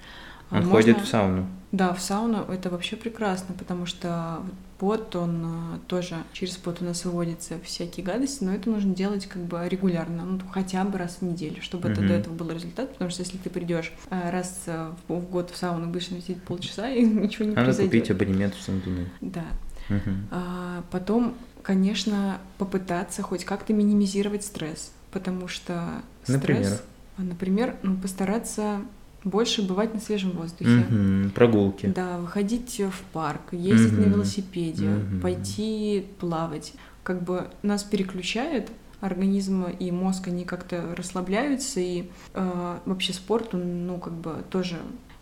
А 0.53 0.59
он 0.59 0.67
Можно... 0.67 0.73
ходит 0.73 1.01
в 1.01 1.07
сауну. 1.07 1.47
Да, 1.73 1.95
в 1.95 2.01
сауну 2.03 2.43
это 2.43 2.69
вообще 2.69 2.97
прекрасно, 2.97 3.55
потому 3.59 3.87
что 3.87 4.43
пот, 4.79 5.17
он 5.17 5.43
а, 5.45 5.79
тоже 5.87 6.17
через 6.35 6.57
пот 6.57 6.83
у 6.83 6.85
нас 6.85 7.05
выводятся 7.07 7.55
всякие 7.65 8.05
гадости, 8.05 8.45
но 8.45 8.53
это 8.53 8.69
нужно 8.69 8.95
делать 8.95 9.27
как 9.27 9.43
бы 9.43 9.67
регулярно, 9.67 10.25
ну 10.25 10.41
хотя 10.51 10.85
бы 10.85 10.99
раз 10.99 11.19
в 11.21 11.23
неделю, 11.23 11.63
чтобы 11.63 11.89
mm-hmm. 11.89 11.93
это 11.93 12.01
до 12.03 12.15
этого 12.15 12.35
был 12.35 12.51
результат, 12.51 12.93
потому 12.93 13.11
что 13.11 13.23
если 13.23 13.39
ты 13.39 13.49
придешь 13.49 13.93
а, 14.11 14.31
раз 14.31 14.65
в 15.09 15.21
год 15.31 15.51
в 15.51 15.57
сауну, 15.57 15.87
будешь 15.87 16.09
сидеть 16.09 16.43
полчаса 16.43 16.91
и 16.91 17.03
ничего 17.05 17.47
не 17.47 17.53
Надо 17.53 17.67
произойдет. 17.67 17.93
купить 17.93 18.11
абонемент 18.11 18.55
в 18.55 18.63
Сандуны. 18.63 19.09
Да. 19.23 19.45
Mm-hmm. 19.89 20.17
А, 20.31 20.85
потом, 20.91 21.35
конечно, 21.63 22.39
попытаться 22.59 23.23
хоть 23.23 23.47
как-то 23.47 23.73
минимизировать 23.73 24.45
стресс, 24.45 24.93
потому 25.11 25.49
что 25.49 26.03
стресс, 26.25 26.37
например, 26.37 26.81
например 27.17 27.77
ну, 27.83 27.97
постараться 27.97 28.83
больше 29.25 29.63
бывать 29.63 29.95
на 29.95 30.01
свежем 30.01 30.33
воздухе. 30.33 30.85
Угу, 30.91 31.31
прогулки. 31.31 31.87
Да, 31.87 32.19
выходить 32.19 32.81
в 32.81 33.03
парк, 33.13 33.53
ездить 33.53 33.93
угу. 33.93 34.03
на 34.03 34.07
велосипеде, 34.07 34.89
угу. 34.89 35.21
пойти 35.21 36.07
плавать. 36.19 36.75
Как 37.03 37.23
бы 37.23 37.49
нас 37.63 37.83
переключает 37.83 38.71
организм 39.01 39.65
и 39.65 39.91
мозг, 39.91 40.29
они 40.29 40.45
как-то 40.45 40.95
расслабляются, 40.97 41.81
и 41.81 42.09
э, 42.35 42.79
вообще 42.85 43.13
спорт, 43.13 43.53
он, 43.55 43.87
ну, 43.87 43.99
как 43.99 44.13
бы 44.13 44.45
тоже 44.49 44.77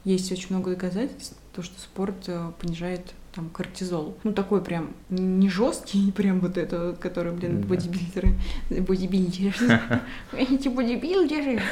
есть 0.04 0.30
очень 0.30 0.48
много 0.50 0.70
доказательств, 0.72 1.36
то, 1.54 1.62
что 1.62 1.80
спорт 1.80 2.24
э, 2.26 2.52
понижает 2.60 3.14
там 3.34 3.48
кортизол. 3.48 4.18
Ну, 4.24 4.32
такой 4.32 4.62
прям 4.62 4.90
не 5.08 5.48
жесткий, 5.48 6.12
прям 6.16 6.40
вот 6.40 6.58
это, 6.58 6.96
который, 7.00 7.32
блин, 7.32 7.62
бодибилдеры, 7.62 8.34
бодибилдеры, 8.70 9.54
эти 10.36 10.68
бодибилдеры, 10.68 11.62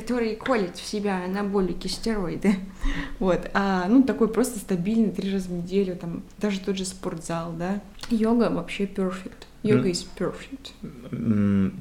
которые 0.00 0.36
колят 0.36 0.76
в 0.76 0.86
себя 0.86 1.24
анаболики, 1.24 1.88
стероиды. 1.88 2.54
Вот, 3.18 3.50
а, 3.52 3.86
ну, 3.88 4.04
такой 4.04 4.28
просто 4.28 4.60
стабильный, 4.60 5.10
три 5.10 5.32
раза 5.32 5.48
в 5.48 5.52
неделю, 5.52 5.96
там, 5.96 6.22
даже 6.38 6.60
тот 6.60 6.76
же 6.76 6.84
спортзал, 6.84 7.52
да. 7.52 7.80
Йога 8.10 8.48
вообще 8.50 8.84
perfect. 8.84 9.46
Йога 9.64 9.90
is 9.90 10.06
perfect. 10.16 10.72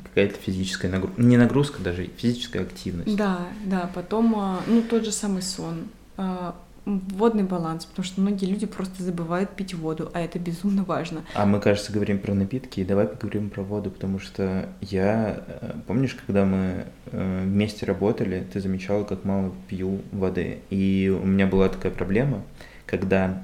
Какая-то 0.03 0.39
физическая 0.39 0.89
нагрузка, 0.89 1.21
не 1.21 1.37
нагрузка 1.37 1.81
даже, 1.83 2.09
физическая 2.17 2.63
активность. 2.63 3.15
Да, 3.15 3.47
да, 3.65 3.89
потом, 3.93 4.35
а, 4.35 4.61
ну, 4.65 4.81
тот 4.81 5.05
же 5.05 5.11
самый 5.11 5.43
сон, 5.43 5.87
а, 6.17 6.55
водный 6.87 7.43
баланс, 7.43 7.85
потому 7.85 8.05
что 8.05 8.21
многие 8.21 8.45
люди 8.45 8.65
просто 8.65 9.03
забывают 9.03 9.51
пить 9.51 9.73
воду, 9.73 10.09
а 10.13 10.21
это 10.21 10.39
безумно 10.39 10.83
важно. 10.83 11.23
А 11.33 11.45
мы, 11.45 11.59
кажется, 11.59 11.91
говорим 11.91 12.19
про 12.19 12.33
напитки, 12.33 12.79
и 12.79 12.85
давай 12.85 13.07
поговорим 13.07 13.49
про 13.49 13.61
воду, 13.61 13.91
потому 13.91 14.19
что 14.19 14.69
я, 14.81 15.43
э, 15.45 15.73
помнишь, 15.85 16.15
когда 16.25 16.45
мы 16.45 16.85
э, 17.11 17.41
вместе 17.43 17.85
работали, 17.85 18.45
ты 18.51 18.61
замечала, 18.61 19.03
как 19.03 19.25
мало 19.25 19.53
пью 19.67 20.01
воды, 20.11 20.59
и 20.69 21.13
у 21.21 21.25
меня 21.25 21.47
была 21.47 21.69
такая 21.69 21.91
проблема, 21.91 22.43
когда 22.85 23.41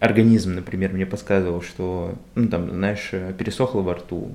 организм, 0.00 0.54
например, 0.54 0.92
мне 0.92 1.06
подсказывал, 1.06 1.62
что, 1.62 2.14
ну, 2.34 2.48
там, 2.48 2.70
знаешь, 2.70 3.10
пересохло 3.38 3.82
во 3.82 3.94
рту, 3.94 4.32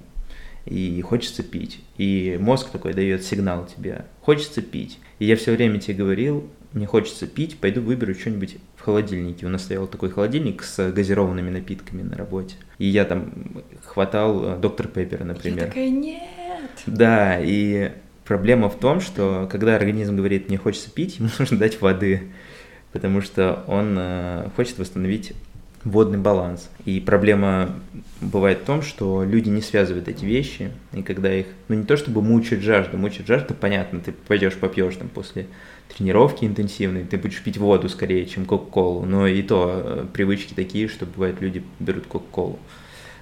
и 0.65 1.00
хочется 1.01 1.43
пить. 1.43 1.81
И 1.97 2.38
мозг 2.39 2.69
такой 2.69 2.93
дает 2.93 3.24
сигнал 3.24 3.65
тебе, 3.65 4.05
хочется 4.21 4.62
пить. 4.62 5.00
И 5.19 5.25
я 5.25 5.35
все 5.35 5.55
время 5.55 5.79
тебе 5.79 5.97
говорил, 5.97 6.50
мне 6.75 6.86
хочется 6.86 7.25
пить, 7.25 7.58
пойду 7.58 7.82
выберу 7.82 8.13
что-нибудь 8.13 8.58
в 8.75 8.82
холодильнике. 8.82 9.46
У 9.46 9.50
нас 9.50 9.63
стоял 9.63 9.88
такой 9.88 10.10
холодильник 10.10 10.62
с 10.62 10.91
газированными 10.91 11.50
напитками 11.50 12.01
на 12.01 12.17
работе. 12.17 12.55
И 12.79 12.86
я 12.86 13.05
там 13.05 13.63
хватал 13.86 14.44
э, 14.44 14.58
доктор 14.58 14.89
Пеппера, 14.89 15.24
например. 15.24 15.60
Я 15.60 15.65
такая, 15.67 15.89
нет! 15.89 16.22
Да, 16.86 17.39
и 17.39 17.94
проблема 18.25 18.70
в 18.70 18.77
том, 18.77 19.00
что 19.00 19.48
когда 19.50 19.77
организм 19.77 20.17
говорит, 20.17 20.50
мне 20.50 20.58
хочется 20.58 20.91
пить, 20.91 21.17
ему 21.20 21.29
нужно 21.39 21.58
дать 21.58 21.79
воды, 21.79 22.24
потому 22.91 23.22
что 23.22 23.63
он 23.67 23.96
э, 23.98 24.50
хочет 24.58 24.77
восстановить 24.77 25.32
водный 25.86 26.17
баланс. 26.17 26.70
И 26.84 27.00
проблема 27.00 27.74
бывает 28.20 28.60
в 28.60 28.65
том, 28.65 28.82
что 28.82 29.24
люди 29.24 29.48
не 29.48 29.62
связывают 29.62 30.10
эти 30.10 30.25
вещи, 30.25 30.72
и 30.91 31.03
когда 31.03 31.34
их, 31.34 31.46
ну 31.70 31.75
не 31.75 31.86
то 31.86 31.96
чтобы 31.96 32.22
мучают 32.22 32.63
жажду, 32.65 32.98
мучают 32.98 33.27
жажду, 33.27 33.53
понятно, 33.53 34.01
ты 34.01 34.12
пойдешь 34.12 34.55
попьешь 34.55 34.96
там 34.96 35.08
после 35.08 35.48
тренировки 35.96 36.46
интенсивной, 36.46 37.04
ты 37.04 37.18
будешь 37.18 37.42
пить 37.42 37.58
воду 37.58 37.89
скорее, 37.89 38.25
чем 38.25 38.46
кока-колу, 38.46 39.06
но 39.06 39.27
и 39.27 39.42
то 39.42 39.82
э, 39.84 40.06
привычки 40.12 40.54
такие, 40.54 40.88
что 40.88 41.06
бывает 41.06 41.42
люди 41.42 41.63
берут 41.80 42.06
кока-колу. 42.08 42.60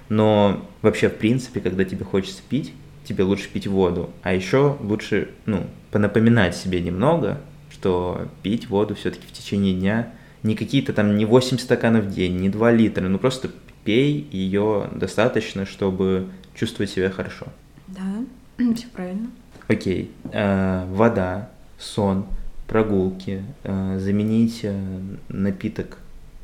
Но 0.09 0.65
вообще, 0.81 1.09
в 1.09 1.15
принципе, 1.15 1.59
когда 1.59 1.83
тебе 1.85 2.05
хочется 2.05 2.41
пить, 2.47 2.73
тебе 3.05 3.23
лучше 3.23 3.49
пить 3.49 3.67
воду, 3.67 4.09
а 4.21 4.33
еще 4.33 4.77
лучше, 4.81 5.29
ну, 5.45 5.65
понапоминать 5.91 6.55
себе 6.55 6.81
немного, 6.81 7.41
что 7.71 8.27
пить 8.41 8.69
воду 8.69 8.95
все-таки 8.95 9.27
в 9.27 9.31
течение 9.31 9.73
дня 9.73 10.13
не 10.43 10.55
какие-то 10.55 10.93
там 10.93 11.15
не 11.15 11.25
8 11.25 11.57
стаканов 11.57 12.05
в 12.05 12.11
день, 12.11 12.37
не 12.37 12.49
2 12.49 12.71
литра, 12.71 13.07
ну 13.07 13.17
просто 13.17 13.49
пей 13.83 14.27
ее 14.31 14.89
достаточно, 14.93 15.65
чтобы 15.65 16.29
чувствовать 16.55 16.91
себя 16.91 17.09
хорошо. 17.09 17.47
Да, 17.87 18.25
все 18.75 18.87
правильно. 18.87 19.29
Окей. 19.67 20.11
Э, 20.31 20.85
вода, 20.89 21.49
сон, 21.77 22.25
прогулки, 22.67 23.43
э, 23.63 23.99
заменить 23.99 24.61
э, 24.63 24.99
напиток 25.29 25.97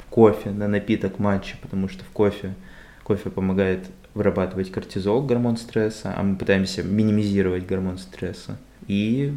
кофе 0.10 0.52
на 0.52 0.68
напиток 0.68 1.20
матча, 1.20 1.56
потому 1.62 1.88
что 1.88 2.04
в 2.04 2.10
кофе 2.10 2.54
кофе 3.10 3.32
помогает 3.32 3.88
вырабатывать 4.14 4.72
кортизол, 4.72 5.24
гормон 5.24 5.58
стресса, 5.58 6.14
а 6.16 6.22
мы 6.22 6.36
пытаемся 6.36 6.84
минимизировать 6.84 7.66
гормон 7.66 7.98
стресса. 7.98 8.58
И 8.88 9.34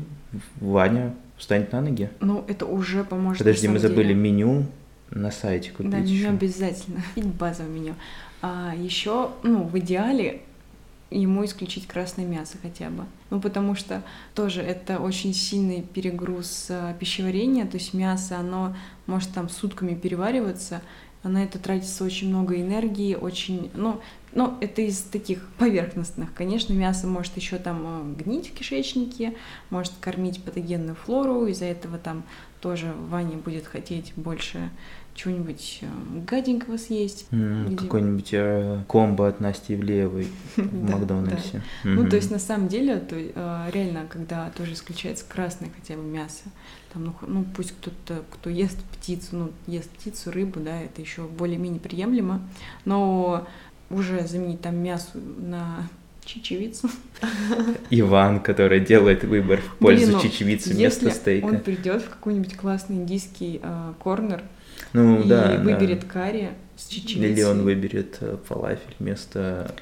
Ваня 0.61 1.15
встанет 1.39 1.73
на 1.73 1.81
ноги. 1.81 2.11
Ну, 2.21 2.45
это 2.49 2.67
уже 2.67 3.03
поможет. 3.03 3.39
Подожди, 3.39 3.69
мы 3.69 3.79
забыли 3.79 4.09
деле. 4.09 4.15
меню 4.15 4.67
на 5.11 5.31
сайте 5.31 5.71
купить. 5.71 5.91
Да, 5.91 5.99
меню 5.99 6.11
еще. 6.11 6.29
обязательно. 6.29 7.03
Базовое 7.17 7.71
меню. 7.71 7.95
А 8.43 8.75
еще, 8.77 9.31
ну, 9.43 9.65
в 9.65 9.79
идеале 9.79 10.43
ему 11.21 11.45
исключить 11.45 11.87
красное 11.87 12.27
мясо 12.27 12.57
хотя 12.61 12.91
бы. 12.91 13.05
Ну, 13.31 13.41
потому 13.41 13.75
что 13.75 14.03
тоже 14.35 14.63
это 14.63 14.99
очень 14.99 15.35
сильный 15.35 15.83
перегруз 15.83 16.67
э, 16.69 16.95
пищеварения, 16.99 17.67
то 17.67 17.77
есть 17.77 17.95
мясо, 17.95 18.39
оно 18.39 18.77
может 19.07 19.33
там 19.33 19.49
сутками 19.49 19.95
перевариваться, 19.95 20.83
а 21.23 21.29
на 21.29 21.45
это 21.45 21.59
тратится 21.59 22.05
очень 22.05 22.29
много 22.29 22.61
энергии, 22.61 23.15
очень, 23.15 23.71
ну, 23.75 24.01
ну, 24.35 24.57
это 24.61 24.83
из 24.83 25.01
таких 25.01 25.47
поверхностных. 25.59 26.33
Конечно, 26.35 26.73
мясо 26.73 27.07
может 27.07 27.37
еще 27.37 27.59
там 27.59 27.83
э, 27.85 28.23
гнить 28.23 28.51
в 28.51 28.55
кишечнике, 28.55 29.35
может 29.71 29.93
кормить 30.01 30.43
патогенную 30.43 30.97
флору, 30.97 31.47
из-за 31.47 31.67
этого 31.67 31.99
там 31.99 32.25
тоже 32.61 32.95
Ваня 33.09 33.37
будет 33.37 33.67
хотеть 33.67 34.13
больше 34.17 34.71
чего-нибудь 35.15 35.81
э, 35.83 35.87
гаденького 36.27 36.77
съесть. 36.77 37.27
Mm, 37.31 37.77
Какой-нибудь 37.77 38.31
э, 38.33 38.83
комбо 38.89 39.29
от 39.29 39.41
Насти 39.41 39.75
Ивлеевой 39.75 40.29
в 40.57 40.91
Макдональдсе. 40.91 41.63
Ну, 41.85 42.09
то 42.09 42.17
есть, 42.17 42.31
на 42.31 42.39
самом 42.39 42.69
деле, 42.69 42.99
то, 42.99 43.17
э, 43.17 43.71
реально, 43.73 44.07
когда 44.09 44.51
тоже 44.57 44.73
исключается 44.73 45.25
красное 45.29 45.71
хотя 45.79 46.01
бы 46.01 46.03
мясо, 46.03 46.45
там, 46.93 47.05
ну, 47.05 47.15
ну 47.27 47.45
пусть 47.57 47.73
кто-то, 47.73 48.23
кто 48.31 48.51
ест 48.51 48.79
птицу, 48.85 49.29
ну, 49.33 49.51
ест 49.67 49.91
птицу, 49.91 50.31
рыбу, 50.31 50.61
да, 50.61 50.81
это 50.81 51.01
еще 51.01 51.23
более-менее 51.23 51.81
приемлемо, 51.81 52.41
но 52.85 53.47
уже 53.91 54.27
заменить 54.27 54.63
там 54.63 54.77
мясо 54.77 55.19
на 55.19 55.89
чечевицу. 56.25 56.89
Иван, 57.91 58.41
который 58.41 58.81
делает 58.81 59.25
выбор 59.25 59.61
в 59.61 59.77
пользу 59.77 60.07
Блин, 60.07 60.17
ну, 60.17 60.23
чечевицы 60.23 60.73
вместо 60.73 61.11
стейка. 61.11 61.45
он 61.45 61.61
придет 61.61 62.03
в 62.03 62.09
какой-нибудь 62.09 62.57
классный 62.57 62.97
индийский 62.97 63.61
э, 63.63 63.93
корнер 63.99 64.43
ну, 64.93 65.23
и 65.23 65.29
да, 65.29 65.59
выберет 65.59 66.01
да. 66.01 66.07
карри 66.07 66.51
с 66.77 66.87
чечевицей. 66.87 67.33
Или 67.33 67.43
он 67.43 67.63
выберет 67.63 68.19
э, 68.21 68.37
фалафель 68.45 68.95
вместо 68.99 69.75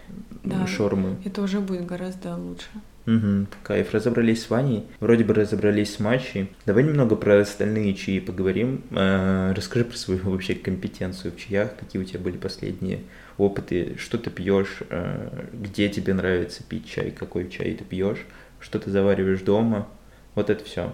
да, 0.44 0.66
шормы. 0.66 1.16
Это 1.24 1.42
уже 1.42 1.60
будет 1.60 1.86
гораздо 1.86 2.36
лучше. 2.36 2.68
Угу, 3.06 3.46
кайф. 3.62 3.92
Разобрались 3.92 4.44
с 4.44 4.50
Ваней, 4.50 4.84
вроде 5.00 5.24
бы 5.24 5.34
разобрались 5.34 5.94
с 5.94 6.00
матчей. 6.00 6.50
Давай 6.66 6.84
немного 6.84 7.16
про 7.16 7.40
остальные 7.40 7.94
чаи 7.94 8.20
поговорим. 8.20 8.82
Э, 8.90 9.52
расскажи 9.56 9.84
про 9.84 9.96
свою 9.96 10.20
вообще 10.24 10.54
компетенцию 10.54 11.32
в 11.32 11.36
чаях, 11.36 11.76
какие 11.76 12.00
у 12.00 12.04
тебя 12.04 12.20
были 12.20 12.36
последние 12.36 13.00
опыты, 13.38 13.96
что 13.98 14.18
ты 14.18 14.30
пьешь, 14.30 14.82
э, 14.90 15.46
где 15.52 15.88
тебе 15.88 16.14
нравится 16.14 16.62
пить 16.62 16.88
чай, 16.88 17.10
какой 17.10 17.48
чай 17.48 17.74
ты 17.74 17.84
пьешь, 17.84 18.26
что 18.60 18.78
ты 18.78 18.90
завариваешь 18.90 19.40
дома, 19.40 19.88
вот 20.34 20.50
это 20.50 20.64
все. 20.64 20.92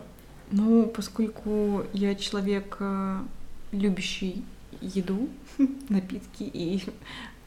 Ну, 0.52 0.86
поскольку 0.86 1.84
я 1.92 2.14
человек, 2.14 2.76
э, 2.78 3.18
любящий 3.76 4.44
еду, 4.80 5.28
напитки 5.88 6.42
и 6.42 6.82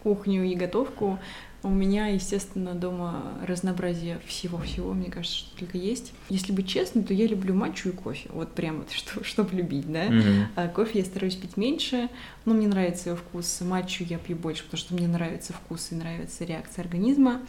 кухню 0.03 0.45
и 0.45 0.55
готовку, 0.55 1.19
у 1.61 1.69
меня, 1.69 2.07
естественно, 2.07 2.73
дома 2.73 3.33
разнообразие 3.45 4.19
всего-всего, 4.25 4.93
мне 4.93 5.11
кажется, 5.11 5.39
что 5.39 5.57
только 5.57 5.77
есть. 5.77 6.13
Если 6.29 6.53
быть 6.53 6.69
честным, 6.69 7.03
то 7.03 7.13
я 7.13 7.27
люблю 7.27 7.53
матчу 7.53 7.89
и 7.89 7.91
кофе. 7.91 8.29
Вот 8.31 8.53
прям 8.53 8.77
вот, 8.77 8.91
что, 8.91 9.23
чтобы 9.25 9.55
любить, 9.55 9.91
да. 9.91 10.05
Mm-hmm. 10.05 10.45
А 10.55 10.67
кофе 10.69 10.99
я 10.99 11.05
стараюсь 11.05 11.35
пить 11.35 11.57
меньше, 11.57 12.09
но 12.45 12.53
мне 12.53 12.67
нравится 12.67 13.09
его 13.09 13.17
вкус. 13.17 13.59
Матчу 13.61 14.05
я 14.05 14.17
пью 14.17 14.37
больше, 14.37 14.63
потому 14.63 14.79
что 14.79 14.93
мне 14.93 15.07
нравится 15.07 15.51
вкус 15.51 15.91
и 15.91 15.95
нравится 15.95 16.45
реакция 16.45 16.83
организма. 16.83 17.41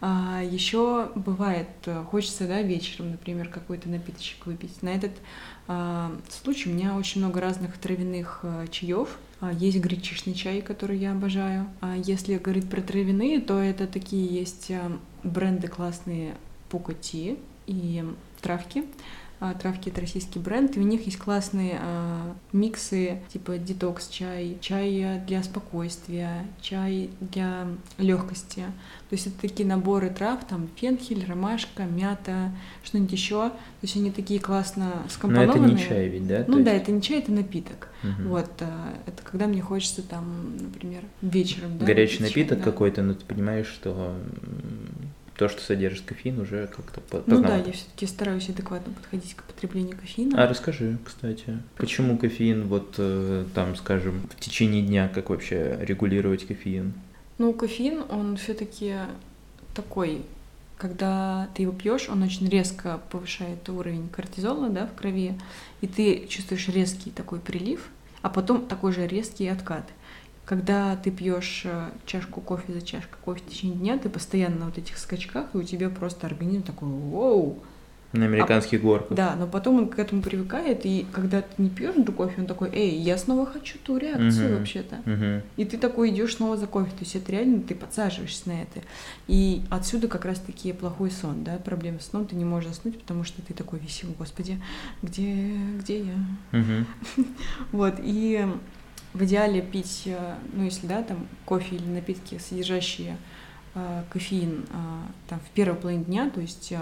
А 0.00 0.42
еще 0.44 1.10
бывает, 1.16 1.68
хочется, 2.10 2.46
да, 2.46 2.62
вечером, 2.62 3.10
например, 3.10 3.48
какой-то 3.48 3.88
напиточек 3.88 4.46
выпить. 4.46 4.80
На 4.82 4.90
этот 4.90 5.12
случай 6.30 6.70
у 6.70 6.72
меня 6.72 6.94
очень 6.94 7.20
много 7.20 7.40
разных 7.40 7.78
травяных 7.78 8.40
а, 8.42 8.66
чаев, 8.68 9.18
а, 9.40 9.52
есть 9.52 9.78
гречишный 9.78 10.34
чай, 10.34 10.62
который 10.62 10.98
я 10.98 11.12
обожаю. 11.12 11.68
А 11.80 11.96
если 11.96 12.38
говорить 12.38 12.70
про 12.70 12.80
травяные, 12.80 13.40
то 13.40 13.58
это 13.60 13.86
такие 13.86 14.26
есть 14.26 14.70
а, 14.70 14.98
бренды 15.22 15.68
классные 15.68 16.34
Пукати 16.68 17.38
и 17.66 18.04
травки. 18.40 18.84
Травки— 19.60 19.88
это 19.90 20.00
российский 20.00 20.38
бренд, 20.38 20.76
и 20.76 20.80
у 20.80 20.82
них 20.82 21.04
есть 21.04 21.18
классные 21.18 21.78
э, 21.78 22.32
миксы, 22.52 23.18
типа 23.32 23.58
детокс 23.58 24.08
чай, 24.08 24.56
чай 24.62 25.20
для 25.26 25.42
спокойствия, 25.42 26.46
чай 26.62 27.10
для 27.20 27.66
легкости. 27.98 28.64
То 29.08 29.14
есть 29.14 29.26
это 29.26 29.40
такие 29.40 29.68
наборы 29.68 30.10
трав, 30.10 30.44
там 30.44 30.68
фенхель, 30.74 31.24
ромашка, 31.26 31.84
мята, 31.84 32.50
что-нибудь 32.82 33.12
еще. 33.12 33.50
То 33.50 33.82
есть 33.82 33.96
они 33.96 34.10
такие 34.10 34.40
классно 34.40 35.02
скомпонованные. 35.08 35.60
Но 35.60 35.66
это 35.66 35.74
не 35.76 35.88
чай 35.88 36.08
ведь, 36.08 36.26
да? 36.26 36.44
Ну 36.48 36.58
То 36.58 36.64
да, 36.64 36.72
есть... 36.72 36.82
это 36.84 36.92
не 36.92 37.02
чай, 37.02 37.18
это 37.18 37.30
напиток. 37.30 37.88
Угу. 38.02 38.28
Вот, 38.28 38.50
э, 38.60 38.66
это 39.06 39.22
когда 39.22 39.46
мне 39.46 39.60
хочется 39.60 40.02
там, 40.02 40.56
например, 40.58 41.02
вечером. 41.20 41.78
Да, 41.78 41.84
Горячий 41.84 42.22
напиток 42.22 42.58
да. 42.58 42.64
какой-то, 42.64 43.02
но 43.02 43.14
ты 43.14 43.24
понимаешь, 43.24 43.66
что 43.66 44.16
то, 45.36 45.48
что 45.48 45.60
содержит 45.60 46.04
кофеин, 46.06 46.40
уже 46.40 46.66
как-то 46.68 47.00
познал. 47.00 47.40
Ну 47.40 47.46
да, 47.46 47.56
я 47.56 47.72
все-таки 47.72 48.06
стараюсь 48.06 48.48
адекватно 48.48 48.92
подходить 48.92 49.34
к 49.34 49.42
потреблению 49.42 49.96
кофеина. 49.96 50.42
А 50.42 50.48
расскажи, 50.48 50.98
кстати, 51.04 51.58
почему 51.76 52.16
кофеин, 52.16 52.66
вот 52.68 52.94
э, 52.98 53.44
там, 53.54 53.76
скажем, 53.76 54.22
в 54.34 54.40
течение 54.40 54.82
дня, 54.82 55.08
как 55.08 55.28
вообще 55.30 55.78
регулировать 55.80 56.46
кофеин? 56.46 56.94
Ну, 57.38 57.52
кофеин, 57.52 58.04
он 58.08 58.38
все-таки 58.38 58.94
такой, 59.74 60.22
когда 60.78 61.48
ты 61.54 61.62
его 61.62 61.72
пьешь, 61.72 62.08
он 62.08 62.22
очень 62.22 62.48
резко 62.48 63.00
повышает 63.10 63.68
уровень 63.68 64.08
кортизола, 64.08 64.70
да, 64.70 64.86
в 64.86 64.94
крови, 64.94 65.34
и 65.82 65.86
ты 65.86 66.26
чувствуешь 66.28 66.68
резкий 66.68 67.10
такой 67.10 67.40
прилив, 67.40 67.86
а 68.22 68.30
потом 68.30 68.66
такой 68.66 68.92
же 68.92 69.06
резкий 69.06 69.48
откат. 69.48 69.86
Когда 70.46 70.94
ты 70.94 71.10
пьешь 71.10 71.62
э, 71.64 71.90
чашку 72.06 72.40
кофе 72.40 72.72
за 72.72 72.80
чашкой 72.80 73.18
кофе 73.24 73.42
в 73.44 73.50
течение 73.50 73.76
дня, 73.76 73.98
ты 73.98 74.08
постоянно 74.08 74.60
на 74.60 74.66
вот 74.66 74.78
этих 74.78 74.96
скачках, 74.96 75.46
и 75.52 75.58
у 75.58 75.62
тебя 75.64 75.90
просто 75.90 76.28
организм 76.28 76.62
такой 76.62 76.88
«Воу!» 76.88 77.58
На 78.12 78.26
американских 78.26 78.78
а, 78.80 78.82
горках. 78.82 79.16
Да, 79.16 79.34
но 79.36 79.48
потом 79.48 79.76
он 79.76 79.88
к 79.88 79.98
этому 79.98 80.22
привыкает, 80.22 80.86
и 80.86 81.04
когда 81.12 81.42
ты 81.42 81.60
не 81.60 81.68
пьешь 81.68 81.96
эту 81.96 82.12
кофе, 82.12 82.40
он 82.40 82.46
такой, 82.46 82.70
эй, 82.72 82.96
я 82.96 83.18
снова 83.18 83.44
хочу 83.44 83.76
ту 83.82 83.98
реакцию 83.98 84.50
uh-huh. 84.50 84.58
вообще-то. 84.58 84.96
Uh-huh. 85.04 85.42
И 85.56 85.64
ты 85.64 85.76
такой 85.76 86.10
идешь 86.10 86.36
снова 86.36 86.56
за 86.56 86.68
кофе. 86.68 86.90
То 86.92 87.00
есть 87.00 87.16
это 87.16 87.32
реально 87.32 87.62
ты 87.62 87.74
подсаживаешься 87.74 88.48
на 88.48 88.62
это. 88.62 88.80
И 89.26 89.62
отсюда 89.70 90.06
как 90.06 90.24
раз-таки 90.24 90.72
плохой 90.72 91.10
сон, 91.10 91.42
да, 91.42 91.56
проблемы 91.56 91.98
с 91.98 92.06
сном, 92.06 92.26
ты 92.26 92.36
не 92.36 92.44
можешь 92.44 92.70
заснуть, 92.70 93.00
потому 93.00 93.24
что 93.24 93.42
ты 93.42 93.52
такой 93.52 93.80
висел, 93.80 94.08
господи, 94.16 94.62
где, 95.02 95.50
где 95.80 95.98
я? 95.98 96.14
Uh-huh. 96.52 96.84
вот, 97.72 97.96
и 97.98 98.46
в 99.16 99.24
идеале 99.24 99.62
пить, 99.62 100.02
э, 100.06 100.34
ну 100.52 100.64
если 100.64 100.86
да, 100.86 101.02
там 101.02 101.26
кофе 101.44 101.76
или 101.76 101.86
напитки, 101.86 102.38
содержащие 102.38 103.16
э, 103.74 104.02
кофеин 104.10 104.66
э, 104.68 104.74
там 105.28 105.40
в 105.40 105.48
первой 105.54 105.76
половине 105.76 106.04
дня, 106.04 106.30
то 106.30 106.40
есть 106.40 106.70
э, 106.72 106.78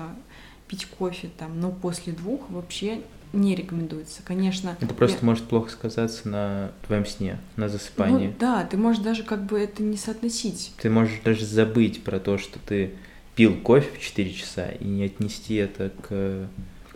пить 0.66 0.87
кофе 0.87 1.31
там, 1.38 1.61
но 1.61 1.70
после 1.70 2.12
двух 2.12 2.51
вообще 2.51 3.03
не 3.33 3.55
рекомендуется, 3.55 4.23
конечно. 4.25 4.77
Это 4.81 4.94
просто 4.94 5.18
я... 5.20 5.27
может 5.27 5.44
плохо 5.44 5.70
сказаться 5.70 6.29
на 6.29 6.73
твоем 6.87 7.07
сне, 7.07 7.38
на 7.57 7.68
засыпании. 7.68 8.29
Ну, 8.29 8.35
да, 8.38 8.64
ты 8.64 8.77
можешь 8.77 9.03
даже 9.03 9.23
как 9.23 9.44
бы 9.44 9.59
это 9.59 9.83
не 9.83 9.97
соотносить. 9.97 10.73
Ты 10.79 10.90
можешь 10.90 11.20
даже 11.25 11.44
забыть 11.44 12.03
про 12.03 12.18
то, 12.18 12.38
что 12.38 12.59
ты 12.59 12.94
пил 13.35 13.57
кофе 13.57 13.88
в 13.97 14.01
4 14.01 14.33
часа 14.33 14.68
и 14.68 14.85
не 14.85 15.05
отнести 15.05 15.55
это 15.57 15.90
к 16.03 16.49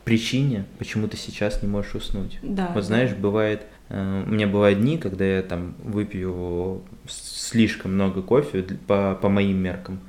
причине, 0.05 0.65
почему 0.79 1.09
ты 1.09 1.17
сейчас 1.17 1.61
не 1.63 1.69
можешь 1.69 1.95
уснуть. 1.95 2.39
Да. 2.43 2.71
Вот 2.75 2.85
знаешь, 2.85 3.13
бывает 3.13 3.63
Э, 3.63 3.78
у 3.91 3.95
меня 4.31 4.47
бывают 4.47 4.81
дни, 4.81 4.99
когда 4.99 5.25
я 5.25 5.43
там 5.43 5.75
выпью 5.83 6.83
слишком 7.09 7.95
много 7.95 8.21
кофе 8.21 8.63
по, 8.87 9.19
по 9.21 9.29
моим 9.29 9.57
меркам, 9.57 10.01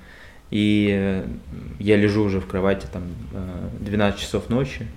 и 0.52 1.24
я 1.80 1.96
лежу 1.96 2.24
уже 2.24 2.42
в 2.42 2.48
кровати 2.48 2.88
там 2.92 3.04
12 3.80 4.20
э, 4.20 4.22
часов 4.22 4.50
ночи, 4.50 4.88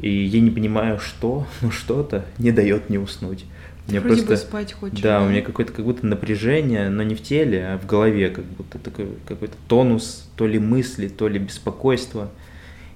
и 0.00 0.10
я 0.10 0.40
не 0.40 0.50
понимаю, 0.50 0.98
что, 0.98 1.46
но 1.60 1.70
что-то 1.70 2.24
не 2.38 2.52
дает 2.52 2.88
мне 2.88 2.98
уснуть. 2.98 3.44
Ты 3.86 3.92
мне 3.92 4.00
просто, 4.00 4.26
бы 4.26 4.36
спать 4.36 4.72
хочешь. 4.72 5.00
Да, 5.00 5.20
да, 5.20 5.26
у 5.26 5.28
меня 5.28 5.42
какое-то 5.42 5.72
как 5.72 5.84
будто 5.84 6.06
напряжение, 6.06 6.88
но 6.90 7.02
не 7.02 7.14
в 7.14 7.22
теле, 7.22 7.66
а 7.66 7.78
в 7.78 7.86
голове, 7.86 8.30
как 8.30 8.44
будто 8.44 8.78
такой 8.78 9.08
какой-то 9.26 9.54
тонус, 9.68 10.28
то 10.36 10.46
ли 10.46 10.58
мысли, 10.58 11.08
то 11.08 11.28
ли 11.28 11.38
беспокойство 11.38 12.30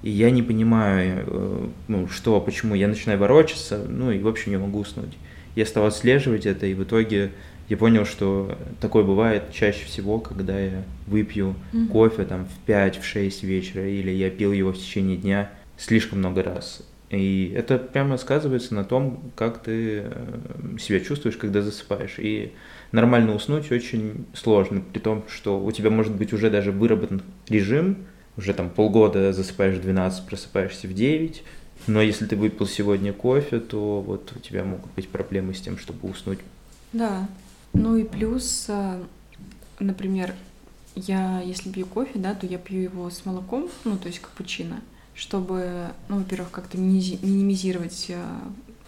и 0.04 0.10
я 0.10 0.30
не 0.30 0.42
понимаю, 0.42 1.24
э, 1.26 1.66
ну, 1.88 2.08
что, 2.08 2.38
почему, 2.38 2.74
я 2.74 2.88
начинаю 2.88 3.18
ворочаться, 3.18 3.82
ну, 3.88 4.10
и, 4.12 4.18
в 4.18 4.28
общем, 4.28 4.52
не 4.52 4.58
могу 4.58 4.80
уснуть. 4.80 5.16
Я 5.56 5.64
стал 5.64 5.86
отслеживать 5.86 6.44
это, 6.44 6.66
и 6.66 6.74
в 6.74 6.84
итоге 6.84 7.30
я 7.70 7.78
понял, 7.78 8.04
что 8.04 8.58
такое 8.82 9.02
бывает 9.02 9.44
чаще 9.50 9.86
всего, 9.86 10.18
когда 10.18 10.60
я 10.60 10.82
выпью 11.06 11.54
mm-hmm. 11.72 11.88
кофе 11.88 12.24
там 12.24 12.44
в 12.44 12.66
5, 12.66 13.00
в 13.00 13.04
6 13.06 13.44
вечера, 13.44 13.88
или 13.88 14.10
я 14.10 14.28
пил 14.28 14.52
его 14.52 14.72
в 14.72 14.76
течение 14.76 15.16
дня 15.16 15.50
слишком 15.78 16.18
много 16.18 16.42
раз. 16.42 16.82
И 17.08 17.54
это 17.56 17.78
прямо 17.78 18.18
сказывается 18.18 18.74
на 18.74 18.84
том, 18.84 19.32
как 19.36 19.62
ты 19.62 20.02
э, 20.04 20.38
себя 20.78 21.00
чувствуешь, 21.00 21.38
когда 21.38 21.62
засыпаешь. 21.62 22.16
И 22.18 22.52
нормально 22.92 23.34
уснуть 23.34 23.72
очень 23.72 24.26
сложно, 24.34 24.82
при 24.92 24.98
том, 24.98 25.24
что 25.28 25.58
у 25.58 25.72
тебя 25.72 25.88
может 25.88 26.14
быть 26.14 26.34
уже 26.34 26.50
даже 26.50 26.72
выработан 26.72 27.22
режим, 27.48 28.04
уже 28.37 28.53
там 28.55 28.70
полгода 28.70 29.33
засыпаешь 29.33 29.77
в 29.77 29.83
12, 29.83 30.27
просыпаешься 30.27 30.88
в 30.88 30.94
9, 30.94 31.42
но 31.87 32.01
если 32.01 32.27
ты 32.27 32.37
выпил 32.37 32.66
сегодня 32.66 33.12
кофе, 33.12 33.61
то 33.61 34.01
вот 34.01 34.33
у 34.35 34.38
тебя 34.38 34.64
могут 34.64 34.92
быть 34.92 35.09
проблемы 35.09 35.55
с 35.55 35.61
тем, 35.61 35.79
чтобы 35.79 36.09
уснуть. 36.09 36.38
Да. 36.92 37.29
Ну 37.73 37.97
и 37.97 38.05
плюс, 38.05 38.66
а, 38.68 39.03
например, 39.81 40.35
я, 40.94 41.40
если 41.40 41.70
пью 41.70 41.87
кофе, 41.87 42.18
да, 42.18 42.35
то 42.35 42.47
я 42.47 42.59
пью 42.59 42.81
его 42.81 43.11
с 43.11 43.25
молоком, 43.25 43.68
ну, 43.85 43.99
то 43.99 44.07
есть 44.07 44.20
капучино, 44.20 44.81
чтобы, 45.14 45.88
ну, 46.09 46.18
во-первых, 46.18 46.51
как-то 46.51 46.79
минимизировать 46.79 48.07
э, 48.09 48.23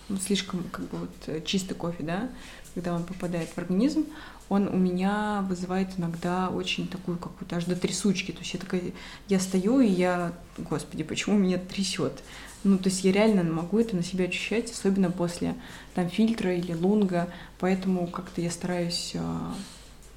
ну, 0.09 0.17
слишком, 0.19 0.63
как 0.71 0.89
бы, 0.89 0.99
вот 0.99 1.45
чистый 1.45 1.75
кофе, 1.75 2.05
да, 2.05 2.29
когда 2.75 2.95
он 2.95 3.03
попадает 3.03 3.49
в 3.49 3.59
организм, 3.59 4.07
он 4.49 4.69
у 4.69 4.77
меня 4.77 5.45
вызывает 5.49 5.89
иногда 5.99 6.51
очень 6.51 6.87
такую 6.87 7.19
какую-то 7.19 7.57
аж 7.57 7.65
до 7.65 7.75
трясучки. 7.75 8.31
То 8.33 8.39
есть 8.41 8.55
я 8.55 8.61
такая, 8.61 8.83
я 9.29 9.41
стою 9.41 9.81
и 9.81 9.89
я, 9.89 10.33
господи, 10.59 11.03
почему 11.03 11.37
меня 11.37 11.59
трясет? 11.59 12.23
Ну, 12.65 12.79
то 12.79 12.89
есть 12.89 13.05
я 13.05 13.13
реально 13.13 13.45
могу 13.45 13.79
это 13.79 13.97
на 13.97 14.03
себя 14.03 14.25
ощущать, 14.27 14.71
особенно 14.71 15.11
после 15.11 15.55
там 15.95 16.09
фильтра 16.09 16.55
или 16.55 16.73
лунга, 16.73 17.29
поэтому 17.59 18.07
как-то 18.07 18.41
я 18.41 18.51
стараюсь 18.51 19.13
э, 19.15 19.39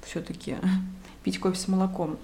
все-таки 0.04 0.56
пить 1.24 1.38
кофе 1.38 1.58
с 1.58 1.68
молоком. 1.68 2.18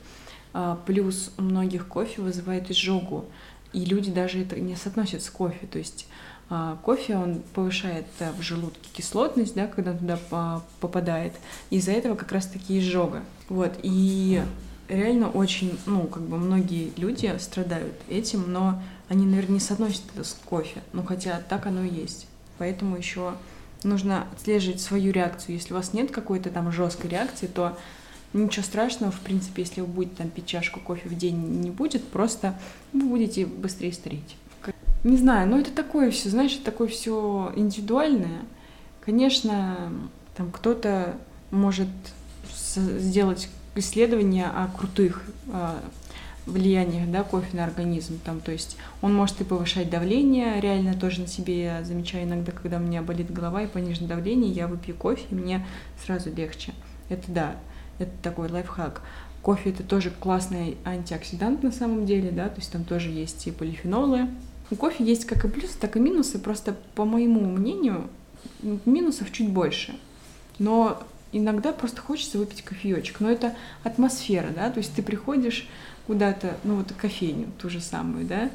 А, 0.52 0.80
плюс 0.86 1.32
у 1.36 1.42
многих 1.42 1.86
кофе 1.86 2.22
вызывает 2.22 2.70
изжогу, 2.70 3.26
и 3.72 3.84
люди 3.84 4.10
даже 4.10 4.40
это 4.40 4.58
не 4.58 4.74
соотносят 4.74 5.22
с 5.22 5.28
кофе, 5.28 5.66
то 5.66 5.78
есть 5.78 6.08
а, 6.08 6.35
кофе, 6.82 7.16
он 7.16 7.42
повышает 7.54 8.06
да, 8.20 8.32
в 8.32 8.42
желудке 8.42 8.88
кислотность, 8.92 9.54
да, 9.54 9.66
когда 9.66 9.92
он 9.92 9.98
туда 9.98 10.62
попадает. 10.80 11.32
Из-за 11.70 11.92
этого 11.92 12.14
как 12.14 12.32
раз-таки 12.32 12.78
изжога. 12.78 13.22
Вот, 13.48 13.72
и 13.82 14.42
реально 14.88 15.28
очень, 15.28 15.78
ну, 15.86 16.02
как 16.04 16.22
бы 16.22 16.38
многие 16.38 16.92
люди 16.96 17.34
страдают 17.38 17.94
этим, 18.08 18.52
но 18.52 18.80
они, 19.08 19.26
наверное, 19.26 19.54
не 19.54 19.60
соотносят 19.60 20.02
это 20.14 20.24
с 20.24 20.38
кофе. 20.44 20.82
Ну, 20.92 21.02
хотя 21.02 21.40
так 21.48 21.66
оно 21.66 21.82
и 21.82 21.92
есть. 21.92 22.26
Поэтому 22.58 22.96
еще 22.96 23.34
нужно 23.82 24.26
отслеживать 24.32 24.80
свою 24.80 25.12
реакцию. 25.12 25.56
Если 25.56 25.72
у 25.72 25.76
вас 25.76 25.92
нет 25.92 26.10
какой-то 26.10 26.50
там 26.50 26.70
жесткой 26.72 27.10
реакции, 27.10 27.46
то 27.46 27.76
ничего 28.32 28.64
страшного, 28.64 29.12
в 29.12 29.20
принципе, 29.20 29.62
если 29.62 29.80
вы 29.80 29.86
будете 29.86 30.16
там 30.16 30.30
пить 30.30 30.46
чашку 30.46 30.80
кофе 30.80 31.08
в 31.08 31.16
день, 31.16 31.36
не 31.36 31.70
будет, 31.70 32.04
просто 32.04 32.58
вы 32.92 33.06
будете 33.06 33.46
быстрее 33.46 33.92
стареть. 33.92 34.36
Не 35.04 35.16
знаю, 35.16 35.48
но 35.48 35.58
это 35.58 35.70
такое 35.70 36.10
все, 36.10 36.30
знаешь, 36.30 36.54
такое 36.56 36.88
все 36.88 37.52
индивидуальное. 37.54 38.40
Конечно, 39.04 39.92
там 40.36 40.50
кто-то 40.50 41.16
может 41.50 41.88
сделать 42.74 43.48
исследования 43.76 44.46
о 44.46 44.68
крутых 44.76 45.22
о 45.52 45.80
влияниях 46.46 47.10
да, 47.10 47.24
кофе 47.24 47.56
на 47.56 47.64
организм. 47.64 48.18
Там, 48.24 48.40
то 48.40 48.52
есть 48.52 48.76
он 49.02 49.14
может 49.14 49.40
и 49.40 49.44
повышать 49.44 49.90
давление, 49.90 50.60
реально 50.60 50.94
тоже 50.94 51.22
на 51.22 51.26
себе 51.26 51.64
я 51.64 51.84
замечаю 51.84 52.24
иногда, 52.24 52.52
когда 52.52 52.78
у 52.78 52.80
меня 52.80 53.02
болит 53.02 53.32
голова 53.32 53.62
и 53.62 53.66
понижено 53.66 54.06
давление, 54.06 54.50
я 54.50 54.68
выпью 54.68 54.94
кофе, 54.94 55.24
и 55.30 55.34
мне 55.34 55.66
сразу 56.04 56.32
легче. 56.32 56.72
Это 57.08 57.30
да, 57.30 57.56
это 57.98 58.12
такой 58.22 58.48
лайфхак. 58.48 59.02
Кофе 59.42 59.70
это 59.70 59.82
тоже 59.82 60.10
классный 60.10 60.76
антиоксидант 60.84 61.62
на 61.62 61.72
самом 61.72 62.06
деле, 62.06 62.30
да, 62.30 62.48
то 62.48 62.60
есть 62.60 62.72
там 62.72 62.84
тоже 62.84 63.10
есть 63.10 63.46
и 63.46 63.50
полифенолы, 63.50 64.28
у 64.70 64.76
кофе 64.76 65.04
есть 65.04 65.24
как 65.24 65.44
и 65.44 65.48
плюсы, 65.48 65.78
так 65.78 65.96
и 65.96 66.00
минусы. 66.00 66.38
Просто, 66.38 66.76
по 66.94 67.04
моему 67.04 67.40
мнению, 67.40 68.08
минусов 68.62 69.32
чуть 69.32 69.50
больше. 69.50 69.98
Но 70.58 71.02
иногда 71.32 71.72
просто 71.72 72.00
хочется 72.00 72.38
выпить 72.38 72.62
кофеечек. 72.62 73.20
Но 73.20 73.30
это 73.30 73.54
атмосфера, 73.84 74.48
да, 74.54 74.70
то 74.70 74.78
есть 74.78 74.94
ты 74.94 75.02
приходишь 75.02 75.68
куда-то, 76.06 76.56
ну 76.64 76.76
вот 76.76 76.92
кофейню 76.92 77.48
ту 77.58 77.68
же 77.68 77.80
самую, 77.80 78.26
да, 78.26 78.50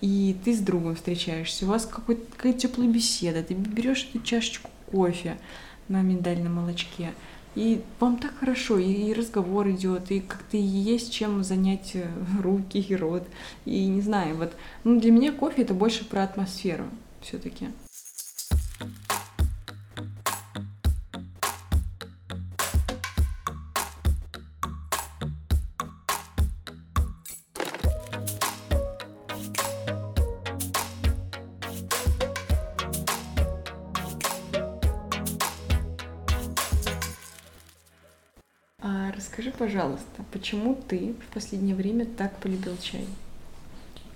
и 0.00 0.36
ты 0.44 0.54
с 0.54 0.60
другом 0.60 0.96
встречаешься, 0.96 1.64
у 1.64 1.68
вас 1.68 1.86
какая-то 1.86 2.58
теплая 2.58 2.88
беседа, 2.88 3.42
ты 3.42 3.54
берешь 3.54 4.08
эту 4.10 4.22
чашечку 4.24 4.70
кофе 4.90 5.36
на 5.88 6.02
миндальном 6.02 6.54
молочке, 6.54 7.12
и 7.54 7.82
вам 8.00 8.18
так 8.18 8.36
хорошо, 8.38 8.78
и, 8.78 9.12
разговор 9.12 9.68
идет, 9.70 10.10
и 10.10 10.20
как-то 10.20 10.56
есть 10.56 11.12
чем 11.12 11.44
занять 11.44 11.92
э, 11.94 12.06
руки 12.42 12.78
и 12.78 12.96
рот. 12.96 13.26
И 13.64 13.86
не 13.86 14.00
знаю, 14.00 14.36
вот 14.36 14.52
ну, 14.82 15.00
для 15.00 15.10
меня 15.10 15.32
кофе 15.32 15.62
это 15.62 15.74
больше 15.74 16.04
про 16.04 16.24
атмосферу 16.24 16.84
все-таки. 17.20 17.68
Расскажи, 39.16 39.50
пожалуйста, 39.50 40.24
почему 40.30 40.78
ты 40.88 41.14
в 41.30 41.34
последнее 41.34 41.74
время 41.74 42.04
так 42.04 42.36
полюбил 42.36 42.76
чай? 42.82 43.06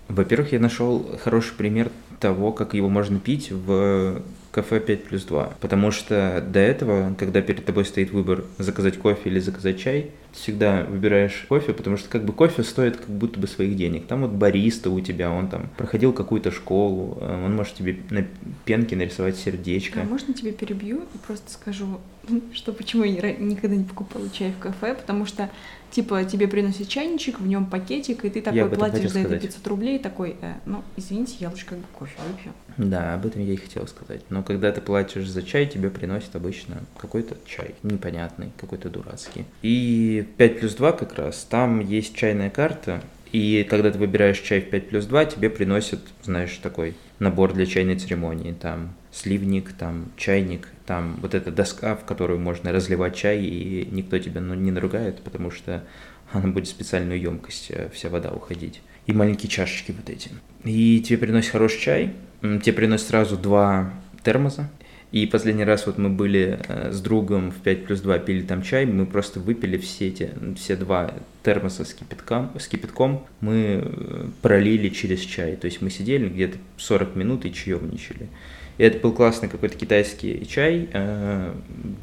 Во-первых, 0.09 0.53
я 0.53 0.61
нашел 0.61 1.19
хороший 1.23 1.55
пример 1.55 1.91
того, 2.21 2.53
как 2.53 2.75
его 2.75 2.91
можно 2.91 3.19
пить 3.19 3.51
в 3.51 4.23
кафе 4.51 4.81
5 4.81 5.05
плюс 5.05 5.25
2. 5.25 5.55
Потому 5.61 5.91
что 5.91 6.45
до 6.47 6.59
этого, 6.59 7.15
когда 7.19 7.41
перед 7.41 7.65
тобой 7.65 7.85
стоит 7.85 8.11
выбор 8.11 8.45
заказать 8.59 8.99
кофе 8.99 9.31
или 9.31 9.41
заказать 9.41 9.79
чай, 9.79 10.11
всегда 10.33 10.85
выбираешь 10.85 11.47
кофе, 11.49 11.73
потому 11.73 11.97
что 11.97 12.09
как 12.09 12.25
бы 12.25 12.33
кофе 12.33 12.63
стоит 12.63 12.97
как 12.97 13.09
будто 13.09 13.41
бы 13.41 13.47
своих 13.47 13.77
денег. 13.77 14.07
Там 14.07 14.23
вот 14.23 14.31
бариста 14.31 14.91
у 14.91 15.01
тебя, 15.01 15.31
он 15.31 15.49
там 15.49 15.69
проходил 15.77 16.13
какую-то 16.13 16.51
школу, 16.51 17.19
э, 17.21 17.45
он 17.45 17.57
может 17.57 17.75
тебе 17.75 17.99
на 18.11 18.27
пенке 18.65 18.97
нарисовать 18.97 19.37
сердечко. 19.37 20.01
А 20.03 20.05
можно 20.05 20.35
тебе 20.35 20.53
перебью 20.53 21.03
и 21.15 21.19
просто 21.27 21.51
скажу, 21.51 22.01
что 22.53 22.73
почему 22.73 23.05
я 23.05 23.33
никогда 23.37 23.77
не 23.77 23.85
покупала 23.85 24.29
чай 24.31 24.53
в 24.53 24.59
кафе, 24.59 24.95
потому 24.95 25.27
что 25.27 25.51
типа 25.91 26.25
тебе 26.25 26.49
приносят 26.49 26.89
чайничек, 26.89 27.41
в 27.41 27.47
нем 27.47 27.67
пакетик, 27.67 28.25
и 28.25 28.31
ты 28.31 28.43
такой 28.43 28.69
платишь 28.69 29.11
за 29.11 29.21
это 29.21 29.39
500 29.39 29.67
рублей, 29.67 29.99
такой, 29.99 30.37
э, 30.41 30.55
ну, 30.67 30.83
извините, 30.97 31.37
я 31.41 31.51
лучше 31.51 31.67
как 31.67 31.79
бы 31.79 31.85
кофе 31.99 32.15
выпью. 32.29 32.53
Да, 32.77 33.15
об 33.15 33.27
этом 33.27 33.43
я 33.43 33.55
и 33.55 33.57
хотел 33.57 33.87
сказать. 33.89 34.23
Но 34.31 34.38
когда 34.43 34.73
ты 34.73 34.81
платишь 34.81 35.29
за 35.29 35.43
чай, 35.43 35.67
тебе 35.67 35.91
приносят 35.91 36.35
обычно 36.37 36.83
какой-то 36.99 37.37
чай, 37.47 37.75
непонятный, 37.83 38.51
какой-то 38.57 38.91
дурацкий. 38.91 39.45
И 39.63 40.27
5 40.37 40.61
плюс 40.61 40.75
2 40.75 40.93
как 40.93 41.15
раз, 41.15 41.47
там 41.49 41.81
есть 41.81 42.15
чайная 42.15 42.51
карта, 42.51 43.03
и 43.33 43.67
когда 43.69 43.91
ты 43.91 43.99
выбираешь 43.99 44.41
чай 44.41 44.61
в 44.61 44.71
5 44.71 44.89
плюс 44.89 45.07
2, 45.07 45.25
тебе 45.27 45.51
приносят, 45.51 46.01
знаешь, 46.23 46.57
такой 46.63 46.95
набор 47.19 47.53
для 47.53 47.67
чайной 47.67 47.99
церемонии. 47.99 48.53
Там 48.53 48.95
сливник, 49.13 49.73
там 49.73 50.07
чайник, 50.17 50.69
там 50.87 51.17
вот 51.21 51.35
эта 51.35 51.51
доска, 51.51 51.97
в 51.97 52.05
которую 52.05 52.39
можно 52.39 52.73
разливать 52.73 53.17
чай, 53.17 53.43
и 53.43 53.89
никто 53.91 54.19
тебя 54.19 54.41
ну, 54.41 54.55
не 54.55 54.71
наругает, 54.71 55.21
потому 55.21 55.51
что 55.51 55.85
она 56.33 56.49
будет 56.49 56.67
в 56.67 56.71
специальную 56.71 57.21
емкость 57.21 57.71
э, 57.71 57.89
вся 57.93 58.09
вода 58.09 58.31
уходить. 58.31 58.81
И 59.07 59.13
маленькие 59.13 59.51
чашечки 59.51 59.93
вот 59.93 60.09
эти. 60.11 60.31
И 60.65 61.01
тебе 61.01 61.19
приносят 61.19 61.53
хороший 61.53 61.81
чай, 61.81 62.15
тебе 62.43 62.73
приносят 62.73 63.09
сразу 63.09 63.37
два 63.37 63.93
термоса, 64.29 64.69
и 65.11 65.25
последний 65.25 65.65
раз 65.65 65.87
вот 65.87 65.97
мы 65.97 66.11
были 66.11 66.61
э, 66.69 66.93
с 66.93 67.01
другом 67.01 67.51
в 67.51 67.57
5 67.63 67.87
плюс 67.87 68.01
2, 68.01 68.19
пили 68.19 68.43
там 68.43 68.61
чай, 68.61 68.85
мы 68.85 69.07
просто 69.07 69.41
выпили 69.41 69.79
все 69.79 70.09
эти, 70.09 70.31
все 70.57 70.77
два 70.77 71.15
термоса 71.43 71.87
с 71.87 71.95
кипятком, 71.95 72.51
с 72.59 72.69
кипятком, 72.69 73.25
мы 73.41 73.83
э, 73.83 74.27
пролили 74.43 74.91
через 74.91 75.21
чай. 75.21 75.57
То 75.57 75.65
есть 75.65 75.81
мы 75.81 75.89
сидели 75.89 76.29
где-то 76.29 76.59
40 76.77 77.17
минут 77.17 77.47
и 77.47 77.55
чаевничали. 77.55 78.29
И 78.77 78.83
это 78.83 78.99
был 78.99 79.13
классный 79.13 79.49
какой-то 79.49 79.79
китайский 79.79 80.47
чай. 80.47 80.91
Э, 80.93 81.55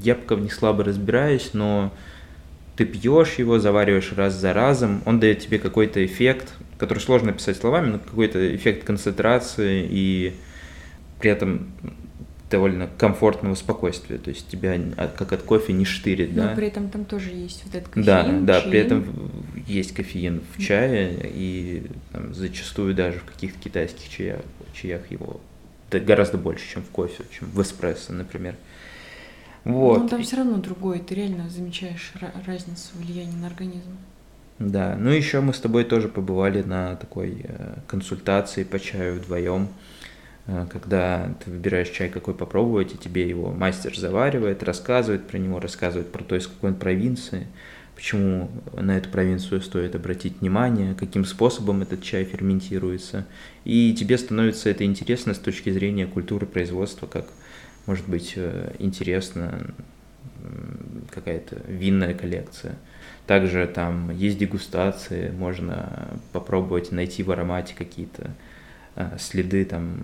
я 0.02 0.16
пока 0.16 0.34
не 0.42 0.50
слабо 0.50 0.84
разбираюсь, 0.84 1.52
но 1.54 1.94
ты 2.76 2.86
пьешь 2.86 3.36
его, 3.36 3.60
завариваешь 3.60 4.14
раз 4.14 4.34
за 4.34 4.52
разом, 4.52 5.04
он 5.06 5.20
дает 5.20 5.42
тебе 5.42 5.60
какой-то 5.60 6.04
эффект, 6.04 6.56
который 6.80 7.00
сложно 7.00 7.30
описать 7.30 7.58
словами, 7.58 7.92
но 7.92 8.00
какой-то 8.00 8.56
эффект 8.56 8.84
концентрации 8.84 9.88
и 9.88 10.34
при 11.20 11.30
этом 11.30 11.68
довольно 12.50 12.88
комфортного 12.98 13.56
спокойствия, 13.56 14.18
то 14.18 14.30
есть 14.30 14.48
тебя 14.48 14.80
как 15.18 15.34
от 15.34 15.42
кофе 15.42 15.74
не 15.74 15.86
штырит, 15.86 16.36
Но 16.36 16.44
да. 16.44 16.56
при 16.56 16.68
этом 16.68 16.90
там 16.90 17.06
тоже 17.06 17.32
есть 17.32 17.64
вот 17.66 17.76
этот 17.76 17.90
кофеин. 17.90 18.46
Да, 18.46 18.60
да, 18.60 18.62
при 18.62 18.80
этом 18.80 19.32
есть 19.68 19.94
кофеин 19.94 20.42
в 20.56 20.62
чае, 20.62 21.20
и 21.24 21.88
там, 22.12 22.34
зачастую 22.34 22.94
даже 22.94 23.20
в 23.20 23.24
каких-то 23.26 23.60
китайских 23.60 24.10
чаях, 24.10 24.42
чаях 24.74 25.10
его 25.10 25.40
гораздо 25.92 26.38
больше, 26.38 26.70
чем 26.74 26.84
в 26.84 26.90
кофе, 26.90 27.24
чем 27.32 27.48
в 27.50 27.62
эспрессо, 27.62 28.14
например. 28.14 28.56
Вот. 29.64 30.04
Но 30.04 30.08
там 30.08 30.22
все 30.22 30.38
равно 30.38 30.58
другое, 30.58 31.00
ты 31.00 31.16
реально 31.16 31.50
замечаешь 31.50 32.14
разницу 32.46 32.90
влияния 32.96 33.36
на 33.38 33.48
организм. 33.48 33.98
Да, 34.60 34.96
ну 34.98 35.10
еще 35.10 35.42
мы 35.42 35.54
с 35.54 35.60
тобой 35.60 35.84
тоже 35.84 36.08
побывали 36.08 36.62
на 36.62 36.96
такой 36.96 37.42
э, 37.44 37.76
консультации 37.88 38.64
по 38.64 38.80
чаю 38.80 39.20
вдвоем. 39.20 39.68
Когда 40.46 41.34
ты 41.44 41.50
выбираешь 41.50 41.90
чай, 41.90 42.10
какой 42.10 42.36
попробовать, 42.36 42.94
и 42.94 42.98
тебе 42.98 43.28
его 43.28 43.52
мастер 43.52 43.98
заваривает, 43.98 44.62
рассказывает 44.62 45.28
про 45.28 45.38
него, 45.38 45.60
рассказывает 45.60 46.12
про 46.12 46.24
то, 46.24 46.36
из 46.36 46.46
какой 46.46 46.72
он 46.72 46.76
провинции, 46.76 47.48
почему 47.96 48.52
на 48.74 48.98
эту 48.98 49.10
провинцию 49.10 49.62
стоит 49.62 49.96
обратить 49.96 50.42
внимание, 50.42 50.94
каким 50.94 51.26
способом 51.26 51.82
этот 51.82 52.04
чай 52.04 52.26
ферментируется. 52.26 53.26
И 53.64 53.96
тебе 53.96 54.20
становится 54.20 54.70
это 54.70 54.84
интересно 54.84 55.34
с 55.34 55.40
точки 55.40 55.72
зрения 55.72 56.06
культуры 56.06 56.46
производства, 56.46 57.08
как 57.08 57.26
может 57.88 58.08
быть 58.08 58.34
э, 58.36 58.76
интересна 58.78 59.74
какая-то 61.12 61.62
винная 61.68 62.14
коллекция. 62.14 62.76
Также 63.26 63.66
там 63.66 64.12
есть 64.12 64.38
дегустации, 64.38 65.32
можно 65.32 66.20
попробовать 66.34 66.92
найти 66.92 67.24
в 67.24 67.32
аромате 67.32 67.74
какие-то 67.76 68.24
э, 68.26 68.55
следы 69.20 69.66
там 69.66 69.98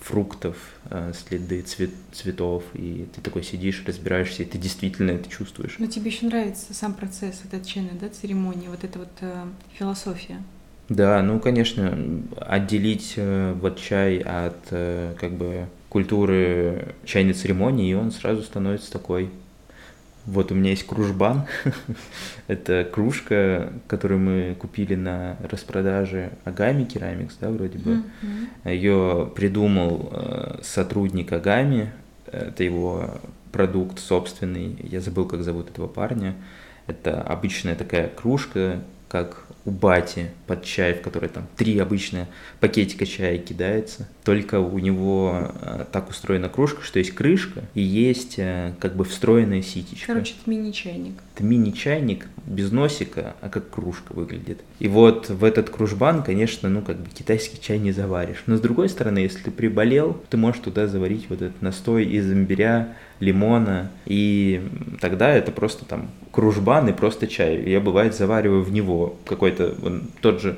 фруктов, 0.00 0.56
э, 0.90 1.12
следы 1.14 1.62
цвет, 1.62 1.90
цветов, 2.12 2.62
и 2.74 3.06
ты 3.14 3.20
такой 3.20 3.42
сидишь, 3.42 3.82
разбираешься, 3.86 4.42
и 4.42 4.46
ты 4.46 4.58
действительно 4.58 5.12
это 5.12 5.30
чувствуешь. 5.30 5.76
Но 5.78 5.86
тебе 5.86 6.10
еще 6.10 6.26
нравится 6.26 6.74
сам 6.74 6.94
процесс, 6.94 7.40
вот 7.44 7.54
эта 7.54 7.66
чайная, 7.66 7.94
да, 8.00 8.08
церемония, 8.08 8.68
вот 8.68 8.84
эта 8.84 8.98
вот 8.98 9.08
э, 9.20 9.44
философия. 9.72 10.42
Да, 10.88 11.22
ну, 11.22 11.38
конечно, 11.38 11.96
отделить 12.40 13.14
э, 13.16 13.54
вот 13.60 13.78
чай 13.78 14.18
от 14.18 14.58
э, 14.70 15.14
как 15.18 15.32
бы 15.32 15.66
культуры 15.88 16.94
чайной 17.04 17.32
церемонии, 17.32 17.90
и 17.90 17.94
он 17.94 18.10
сразу 18.10 18.42
становится 18.42 18.90
такой. 18.90 19.30
Вот 20.26 20.52
у 20.52 20.54
меня 20.54 20.70
есть 20.70 20.86
кружбан. 20.86 21.46
Это 22.46 22.88
кружка, 22.90 23.72
которую 23.88 24.20
мы 24.20 24.56
купили 24.58 24.94
на 24.94 25.36
распродаже 25.42 26.32
Агами 26.44 26.84
Керамикс, 26.84 27.36
да, 27.40 27.50
вроде 27.50 27.78
бы. 27.78 28.02
Ее 28.64 29.30
придумал 29.34 30.10
э, 30.12 30.58
сотрудник 30.62 31.32
Агами. 31.32 31.92
Это 32.26 32.62
его 32.62 33.20
продукт 33.52 33.98
собственный. 33.98 34.76
Я 34.82 35.00
забыл, 35.00 35.26
как 35.26 35.42
зовут 35.42 35.70
этого 35.70 35.86
парня. 35.86 36.34
Это 36.86 37.22
обычная 37.22 37.74
такая 37.74 38.08
кружка, 38.08 38.82
как 39.10 39.44
у 39.64 39.70
бати 39.72 40.30
под 40.46 40.64
чай, 40.64 40.94
в 40.94 41.02
который 41.02 41.28
там 41.28 41.46
три 41.56 41.78
обычные 41.78 42.28
пакетика 42.60 43.04
чая 43.04 43.38
кидается. 43.38 44.08
Только 44.24 44.60
у 44.60 44.78
него 44.78 45.50
э, 45.60 45.84
так 45.90 46.08
устроена 46.08 46.48
кружка, 46.48 46.82
что 46.82 47.00
есть 47.00 47.10
крышка 47.10 47.62
и 47.74 47.82
есть 47.82 48.34
э, 48.38 48.72
как 48.78 48.94
бы 48.94 49.04
встроенная 49.04 49.62
ситечка. 49.62 50.06
Короче, 50.12 50.34
это 50.40 50.48
мини-чайник. 50.48 51.14
Это 51.34 51.44
мини-чайник 51.44 52.26
без 52.46 52.70
носика, 52.70 53.34
а 53.40 53.48
как 53.48 53.68
кружка 53.70 54.12
выглядит. 54.12 54.60
И 54.78 54.86
вот 54.86 55.28
в 55.28 55.42
этот 55.42 55.70
кружбан, 55.70 56.22
конечно, 56.22 56.68
ну 56.68 56.80
как 56.80 56.96
бы 56.96 57.08
китайский 57.12 57.60
чай 57.60 57.78
не 57.78 57.90
заваришь. 57.90 58.44
Но 58.46 58.56
с 58.56 58.60
другой 58.60 58.88
стороны, 58.88 59.18
если 59.18 59.40
ты 59.40 59.50
приболел, 59.50 60.22
ты 60.30 60.36
можешь 60.36 60.62
туда 60.62 60.86
заварить 60.86 61.26
вот 61.28 61.42
этот 61.42 61.60
настой 61.60 62.06
из 62.06 62.32
имбиря, 62.32 62.94
лимона, 63.20 63.90
и 64.06 64.62
тогда 65.00 65.30
это 65.30 65.52
просто 65.52 65.84
там 65.84 66.10
кружбан 66.40 66.88
и 66.88 66.92
просто 66.92 67.26
чай. 67.26 67.62
Я 67.66 67.80
бывает 67.80 68.14
завариваю 68.14 68.62
в 68.62 68.72
него 68.72 69.18
какой-то 69.26 69.76
тот 70.22 70.40
же 70.40 70.56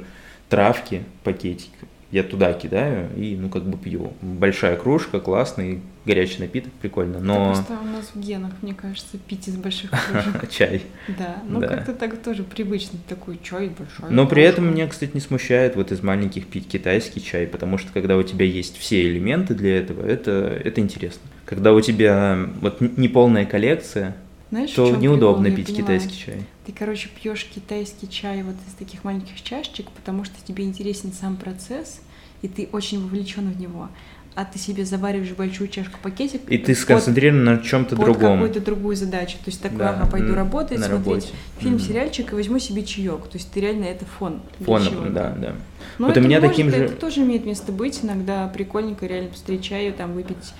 травки, 0.48 1.02
пакетик, 1.24 1.72
я 2.12 2.22
туда 2.22 2.52
кидаю 2.52 3.08
и, 3.16 3.36
ну, 3.36 3.48
как 3.48 3.64
бы 3.64 3.76
пью. 3.76 4.12
Большая 4.20 4.76
кружка, 4.76 5.18
классный, 5.18 5.80
горячий 6.04 6.40
напиток, 6.40 6.72
прикольно, 6.74 7.18
но... 7.18 7.34
Это 7.34 7.62
просто 7.64 7.72
у 7.82 7.86
нас 7.86 8.10
в 8.14 8.20
генах, 8.20 8.52
мне 8.62 8.74
кажется, 8.74 9.18
пить 9.18 9.48
из 9.48 9.56
больших 9.56 9.90
кружек. 9.90 10.48
Чай. 10.50 10.82
Да, 11.08 11.38
ну 11.48 11.58
да. 11.58 11.66
как-то 11.66 11.94
так 11.94 12.16
тоже 12.18 12.44
привычно, 12.44 13.00
такой 13.08 13.40
чай 13.42 13.70
большой. 13.76 14.14
Но 14.14 14.28
при 14.28 14.44
этом 14.44 14.70
меня, 14.70 14.86
кстати, 14.86 15.10
не 15.14 15.20
смущает 15.20 15.74
вот 15.74 15.90
из 15.90 16.00
маленьких 16.00 16.46
пить 16.46 16.68
китайский 16.68 17.20
чай, 17.20 17.48
потому 17.48 17.76
что 17.76 17.90
когда 17.92 18.16
у 18.16 18.22
тебя 18.22 18.44
есть 18.44 18.76
все 18.76 19.02
элементы 19.02 19.54
для 19.54 19.78
этого, 19.78 20.06
это, 20.06 20.60
это 20.62 20.80
интересно. 20.80 21.22
Когда 21.44 21.72
у 21.72 21.80
тебя 21.80 22.38
вот 22.60 22.80
не 22.80 23.08
полная 23.08 23.46
коллекция, 23.46 24.14
знаешь, 24.52 24.70
то 24.72 24.94
неудобно 24.94 25.44
прикол, 25.44 25.64
пить 25.64 25.76
китайский 25.78 26.14
чай. 26.14 26.42
Ты, 26.66 26.72
короче, 26.72 27.08
пьешь 27.08 27.46
китайский 27.46 28.06
чай 28.06 28.42
вот 28.42 28.54
из 28.68 28.74
таких 28.74 29.02
маленьких 29.02 29.42
чашечек, 29.42 29.86
потому 29.90 30.24
что 30.24 30.34
тебе 30.44 30.64
интересен 30.64 31.10
сам 31.10 31.36
процесс, 31.36 32.02
и 32.42 32.48
ты 32.48 32.68
очень 32.70 33.02
вовлечен 33.02 33.50
в 33.50 33.58
него. 33.58 33.88
А 34.34 34.44
ты 34.44 34.58
себе 34.58 34.84
завариваешь 34.84 35.30
большую 35.30 35.68
чашку 35.68 35.98
пакетик. 36.02 36.42
И 36.50 36.58
ты 36.58 36.74
сконцентрирован 36.74 37.44
на 37.44 37.58
чем-то 37.58 37.96
другом. 37.96 38.34
какую-то 38.34 38.60
другую 38.60 38.94
задачу. 38.94 39.38
То 39.38 39.50
есть 39.50 39.62
такой, 39.62 39.78
да, 39.78 39.90
ага, 39.90 40.10
пойду 40.10 40.34
работать, 40.34 40.78
на 40.78 40.86
смотреть 40.86 41.06
работе. 41.06 41.28
фильм, 41.58 41.74
mm-hmm. 41.76 41.80
сериальчик 41.80 42.32
и 42.32 42.34
возьму 42.34 42.58
себе 42.58 42.84
чаек. 42.84 43.28
То 43.28 43.38
есть 43.38 43.50
ты 43.52 43.60
реально 43.60 43.84
это 43.84 44.04
фон. 44.04 44.42
Фон, 44.60 45.14
да, 45.14 45.30
да. 45.30 45.54
Но 45.98 46.06
вот 46.06 46.16
это 46.16 46.20
у 46.20 46.24
меня 46.24 46.40
может, 46.40 46.50
таким 46.50 46.70
же... 46.70 46.76
Это 46.76 46.94
тоже 46.94 47.20
имеет 47.22 47.46
место 47.46 47.72
быть. 47.72 48.00
Иногда 48.02 48.48
прикольненько 48.48 49.06
реально 49.06 49.30
посмотреть 49.30 49.64
чаю, 49.64 49.94
там 49.94 50.12
выпить 50.12 50.52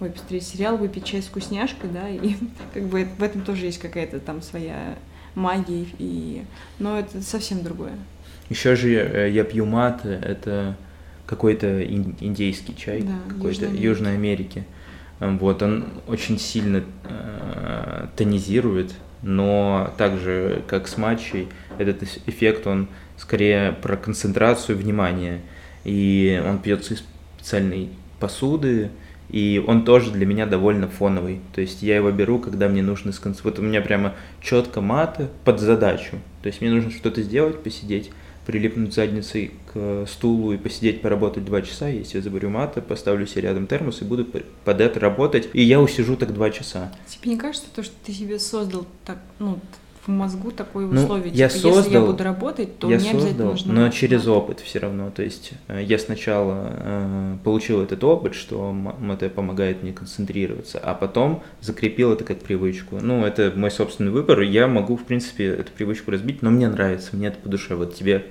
ой, 0.00 0.10
посмотреть 0.10 0.46
сериал, 0.46 0.76
выпить 0.76 1.04
чай 1.04 1.22
с 1.22 1.26
вкусняшкой, 1.26 1.90
да, 1.90 2.08
и 2.08 2.34
как 2.74 2.84
бы 2.84 3.06
в 3.18 3.22
этом 3.22 3.42
тоже 3.42 3.66
есть 3.66 3.78
какая-то 3.78 4.20
там 4.20 4.42
своя 4.42 4.96
магия, 5.34 5.86
и... 5.98 6.44
но 6.78 6.98
это 6.98 7.22
совсем 7.22 7.62
другое. 7.62 7.92
Еще 8.48 8.74
же 8.74 8.90
э, 8.90 9.30
я 9.30 9.44
пью 9.44 9.64
мат, 9.64 10.04
это 10.04 10.76
какой-то 11.26 11.84
индейский 11.84 12.74
чай, 12.76 13.02
да, 13.02 13.14
какой-то 13.28 13.66
Южной, 13.66 13.80
Южной 13.80 14.14
Америки. 14.14 14.64
Эм, 15.20 15.38
вот, 15.38 15.62
он 15.62 15.84
очень 16.08 16.38
сильно 16.38 16.82
э, 17.04 18.06
тонизирует, 18.16 18.92
но 19.22 19.94
также, 19.96 20.64
как 20.66 20.88
с 20.88 20.96
матчей, 20.96 21.48
этот 21.78 22.02
эффект, 22.26 22.66
он 22.66 22.88
скорее 23.16 23.72
про 23.72 23.96
концентрацию 23.96 24.76
внимания. 24.76 25.40
И 25.84 26.42
он 26.44 26.58
пьется 26.58 26.94
из 26.94 27.04
специальной 27.36 27.90
посуды, 28.18 28.90
и 29.30 29.62
он 29.64 29.84
тоже 29.84 30.10
для 30.10 30.26
меня 30.26 30.46
довольно 30.46 30.88
фоновый. 30.88 31.40
То 31.54 31.60
есть 31.60 31.82
я 31.82 31.96
его 31.96 32.10
беру, 32.10 32.38
когда 32.38 32.68
мне 32.68 32.82
нужно 32.82 33.12
сконцентрировать. 33.12 33.58
Вот 33.58 33.64
у 33.64 33.68
меня 33.68 33.80
прямо 33.80 34.14
четко 34.42 34.80
маты 34.80 35.28
под 35.44 35.60
задачу. 35.60 36.18
То 36.42 36.48
есть 36.48 36.60
мне 36.60 36.70
нужно 36.70 36.90
что-то 36.90 37.22
сделать, 37.22 37.62
посидеть, 37.62 38.10
прилипнуть 38.46 38.94
задницей 38.94 39.52
к 39.72 40.06
стулу 40.08 40.52
и 40.52 40.56
посидеть, 40.56 41.02
поработать 41.02 41.44
два 41.44 41.62
часа. 41.62 41.88
Если 41.88 42.18
я 42.18 42.22
заберу 42.22 42.48
маты, 42.48 42.80
поставлю 42.80 43.26
себе 43.26 43.42
рядом 43.42 43.66
термос 43.66 44.02
и 44.02 44.04
буду 44.04 44.26
под 44.64 44.80
это 44.80 44.98
работать. 44.98 45.48
И 45.52 45.62
я 45.62 45.80
усижу 45.80 46.16
так 46.16 46.34
два 46.34 46.50
часа. 46.50 46.92
Тебе 47.06 47.32
не 47.32 47.36
кажется 47.38 47.68
то, 47.74 47.82
что 47.82 47.94
ты 48.04 48.12
себе 48.12 48.38
создал 48.38 48.86
так, 49.04 49.18
ну, 49.38 49.58
в 50.10 50.18
мозгу 50.18 50.50
такое 50.50 50.86
ну, 50.86 51.00
условие. 51.00 51.32
Я 51.32 51.48
типа, 51.48 51.60
создал, 51.60 51.78
если 51.78 51.92
я 51.94 52.00
буду 52.00 52.24
работать, 52.24 52.78
то 52.78 52.90
я 52.90 52.96
мне 52.96 53.04
создал, 53.04 53.20
обязательно 53.20 53.50
нужно. 53.50 53.72
Но 53.72 53.88
через 53.90 54.26
опыт 54.26 54.60
все 54.60 54.78
равно. 54.78 55.10
То 55.10 55.22
есть 55.22 55.52
э, 55.68 55.82
я 55.82 55.98
сначала 55.98 56.72
э, 56.72 57.36
получил 57.42 57.80
этот 57.80 58.02
опыт, 58.04 58.34
что 58.34 58.74
это 59.10 59.28
помогает 59.30 59.82
мне 59.82 59.92
концентрироваться, 59.92 60.78
а 60.78 60.94
потом 60.94 61.42
закрепил 61.60 62.12
это 62.12 62.24
как 62.24 62.40
привычку. 62.40 62.98
Ну, 63.00 63.24
это 63.24 63.52
мой 63.54 63.70
собственный 63.70 64.10
выбор. 64.10 64.40
Я 64.40 64.66
могу, 64.66 64.96
в 64.96 65.04
принципе, 65.04 65.46
эту 65.46 65.72
привычку 65.72 66.10
разбить, 66.10 66.42
но 66.42 66.50
мне 66.50 66.68
нравится, 66.68 67.16
мне 67.16 67.28
это 67.28 67.38
по 67.38 67.48
душе. 67.48 67.74
Вот 67.74 67.94
тебе 67.94 68.26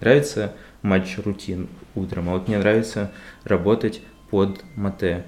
нравится 0.00 0.54
матч-рутин 0.82 1.68
утром, 1.94 2.28
а 2.28 2.32
вот 2.32 2.48
мне 2.48 2.58
нравится 2.58 3.10
работать 3.44 4.00
под 4.30 4.64
мате. 4.76 5.24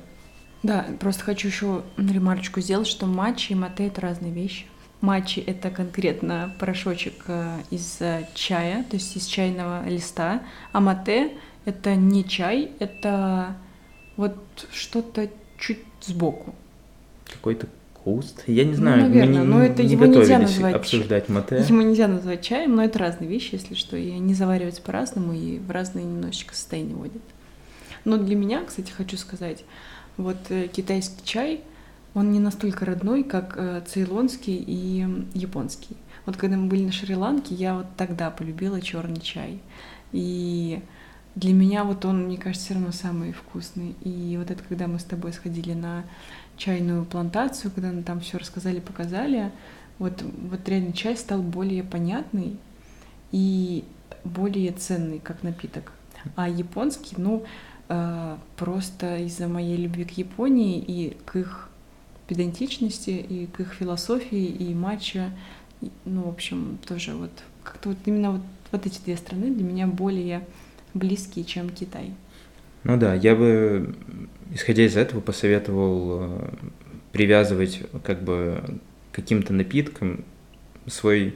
Да, 0.63 0.87
просто 1.01 1.23
хочу 1.23 1.49
еще 1.49 1.83
ремарочку 1.97 2.61
сделать, 2.61 2.89
что 2.89 3.07
матчи 3.07 3.53
и 3.53 3.55
мате 3.55 3.87
это 3.87 4.01
разные 4.01 4.33
вещи. 4.33 4.67
Матчи— 5.01 5.41
это 5.47 5.71
конкретно 5.71 6.55
порошочек 6.59 7.25
э, 7.29 7.59
из 7.71 7.99
э, 8.01 8.27
чая, 8.35 8.83
то 8.85 8.97
есть 8.97 9.15
из 9.15 9.27
чайного 9.27 9.87
листа, 9.87 10.43
а 10.73 10.81
мате— 10.81 11.33
это 11.67 11.95
не 11.95 12.25
чай, 12.25 12.71
это 12.79 13.57
вот 14.17 14.37
что-то 14.73 15.29
чуть 15.59 15.85
сбоку. 16.01 16.55
Какой-то 17.31 17.67
куст? 17.93 18.43
Я 18.47 18.65
не 18.65 18.71
ну, 18.71 18.77
знаю, 18.77 19.03
ну, 19.03 19.09
наверное, 19.09 19.41
мы 19.41 19.47
не, 19.47 19.53
но 19.53 19.63
это 19.63 19.83
не 19.83 19.91
его 19.91 20.07
нельзя 20.07 20.39
назвать 20.39 20.75
обсуждать 20.75 21.29
мате. 21.29 21.59
Его 21.69 21.83
нельзя 21.83 22.09
назвать 22.09 22.41
чаем, 22.41 22.75
но 22.75 22.83
это 22.83 22.99
разные 22.99 23.29
вещи, 23.29 23.51
если 23.53 23.75
что, 23.75 23.99
и 23.99 24.11
они 24.11 24.33
завариваются 24.33 24.81
по-разному 24.81 25.35
и 25.35 25.59
в 25.59 25.71
разные 25.71 26.07
немножечко 26.07 26.55
состояния 26.55 26.95
вводят. 26.95 27.23
Но 28.07 28.17
для 28.17 28.35
меня, 28.35 28.65
кстати, 28.65 28.91
хочу 28.91 29.19
сказать, 29.19 29.65
вот 30.17 30.39
э, 30.49 30.69
китайский 30.69 31.23
чай— 31.23 31.61
он 32.17 32.33
не 32.33 32.41
настолько 32.41 32.87
родной, 32.87 33.25
как 33.25 33.57
э, 33.59 33.83
цейлонский 33.87 34.57
и 34.57 35.07
японский. 35.35 35.99
Вот 36.25 36.39
когда 36.39 36.57
мы 36.57 36.67
были 36.67 36.87
на 36.87 36.91
Шри-Ланке, 36.91 37.55
я 37.55 37.75
вот 37.75 37.89
тогда 37.99 38.31
полюбила 38.31 38.81
черный 38.81 39.21
чай. 39.21 39.61
И 40.13 40.83
для 41.35 41.53
меня 41.53 41.85
вот 41.85 42.07
он, 42.07 42.25
мне 42.25 42.39
кажется, 42.39 42.65
все 42.65 42.75
равно 42.75 42.93
самый 42.93 43.33
вкусный. 43.33 43.95
И 44.03 44.35
вот 44.39 44.51
это, 44.51 44.63
когда 44.67 44.87
мы 44.87 44.99
с 44.99 45.05
тобой 45.05 45.35
сходили 45.35 45.75
на 45.75 46.05
чайную 46.57 47.05
плантацию, 47.05 47.71
когда 47.71 47.93
нам 47.93 48.03
там 48.03 48.21
все 48.21 48.39
рассказали, 48.39 48.81
показали, 48.81 49.53
вот, 49.99 50.23
вот 50.23 50.67
реально 50.67 50.95
чай 50.95 51.19
стал 51.19 51.43
более 51.43 51.85
понятный 51.85 52.57
и 53.31 53.85
более 54.25 54.73
ценный 54.73 55.19
как 55.19 55.43
напиток. 55.43 55.93
А 56.35 56.49
японский, 56.49 57.17
ну, 57.19 57.45
э, 57.91 58.37
просто 58.57 59.19
из-за 59.19 59.49
моей 59.49 59.77
любви 59.77 60.07
к 60.07 60.13
Японии 60.13 60.79
и 60.79 61.15
к 61.27 61.37
их 61.37 61.69
педантичности 62.27 63.11
и 63.11 63.47
к 63.47 63.61
их 63.61 63.73
философии 63.75 64.45
и 64.47 64.75
матча. 64.75 65.31
Ну, 66.05 66.23
в 66.23 66.29
общем, 66.29 66.79
тоже 66.87 67.15
вот 67.15 67.31
как-то 67.63 67.91
вот 67.91 67.99
именно 68.07 68.33
вот, 68.33 68.43
вот 68.73 68.87
эти 68.87 69.01
две 69.05 69.17
страны 69.17 69.51
для 69.51 69.65
меня 69.65 69.87
более 69.87 70.47
близкие, 70.95 71.45
чем 71.45 71.71
Китай. 71.71 72.13
Ну 72.85 72.97
да, 72.97 73.15
я 73.15 73.35
бы, 73.35 73.95
исходя 74.53 74.87
из 74.87 74.97
этого, 74.97 75.21
посоветовал 75.21 76.19
э, 76.21 76.49
привязывать 77.13 77.83
как 78.05 78.23
бы 78.23 78.63
каким-то 79.13 79.53
напиткам 79.53 80.25
свой 80.87 81.35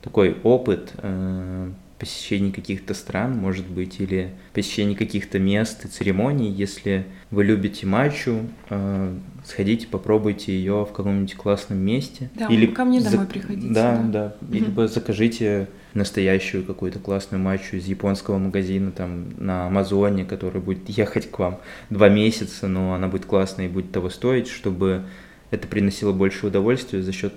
такой 0.00 0.36
опыт 0.42 0.92
э, 0.98 1.72
посещении 1.98 2.50
каких-то 2.50 2.94
стран, 2.94 3.36
может 3.36 3.66
быть, 3.66 4.00
или 4.00 4.30
посещении 4.52 4.94
каких-то 4.94 5.38
мест 5.38 5.84
и 5.84 5.88
церемоний. 5.88 6.50
Если 6.50 7.06
вы 7.30 7.44
любите 7.44 7.86
матчу, 7.86 8.40
э, 8.70 9.16
сходите, 9.44 9.86
попробуйте 9.86 10.52
ее 10.52 10.84
в 10.84 10.92
каком-нибудь 10.92 11.34
классном 11.34 11.78
месте. 11.78 12.30
Да, 12.34 12.46
или 12.46 12.66
ко 12.66 12.84
мне 12.84 13.00
домой 13.00 13.26
приходите. 13.26 13.72
Да, 13.72 14.02
да. 14.04 14.36
да. 14.40 14.58
Либо 14.58 14.88
закажите 14.88 15.68
настоящую 15.94 16.64
какую-то 16.64 16.98
классную 16.98 17.42
матчу 17.42 17.76
из 17.76 17.86
японского 17.86 18.38
магазина 18.38 18.90
там 18.90 19.26
на 19.38 19.66
Амазоне, 19.66 20.24
который 20.24 20.60
будет 20.60 20.88
ехать 20.88 21.30
к 21.30 21.38
вам 21.38 21.60
два 21.90 22.08
месяца, 22.08 22.66
но 22.66 22.94
она 22.94 23.08
будет 23.08 23.26
классная 23.26 23.66
и 23.66 23.68
будет 23.68 23.92
того 23.92 24.10
стоить, 24.10 24.48
чтобы 24.48 25.04
это 25.50 25.68
приносило 25.68 26.12
больше 26.12 26.46
удовольствия 26.46 27.02
за 27.02 27.12
счет 27.12 27.32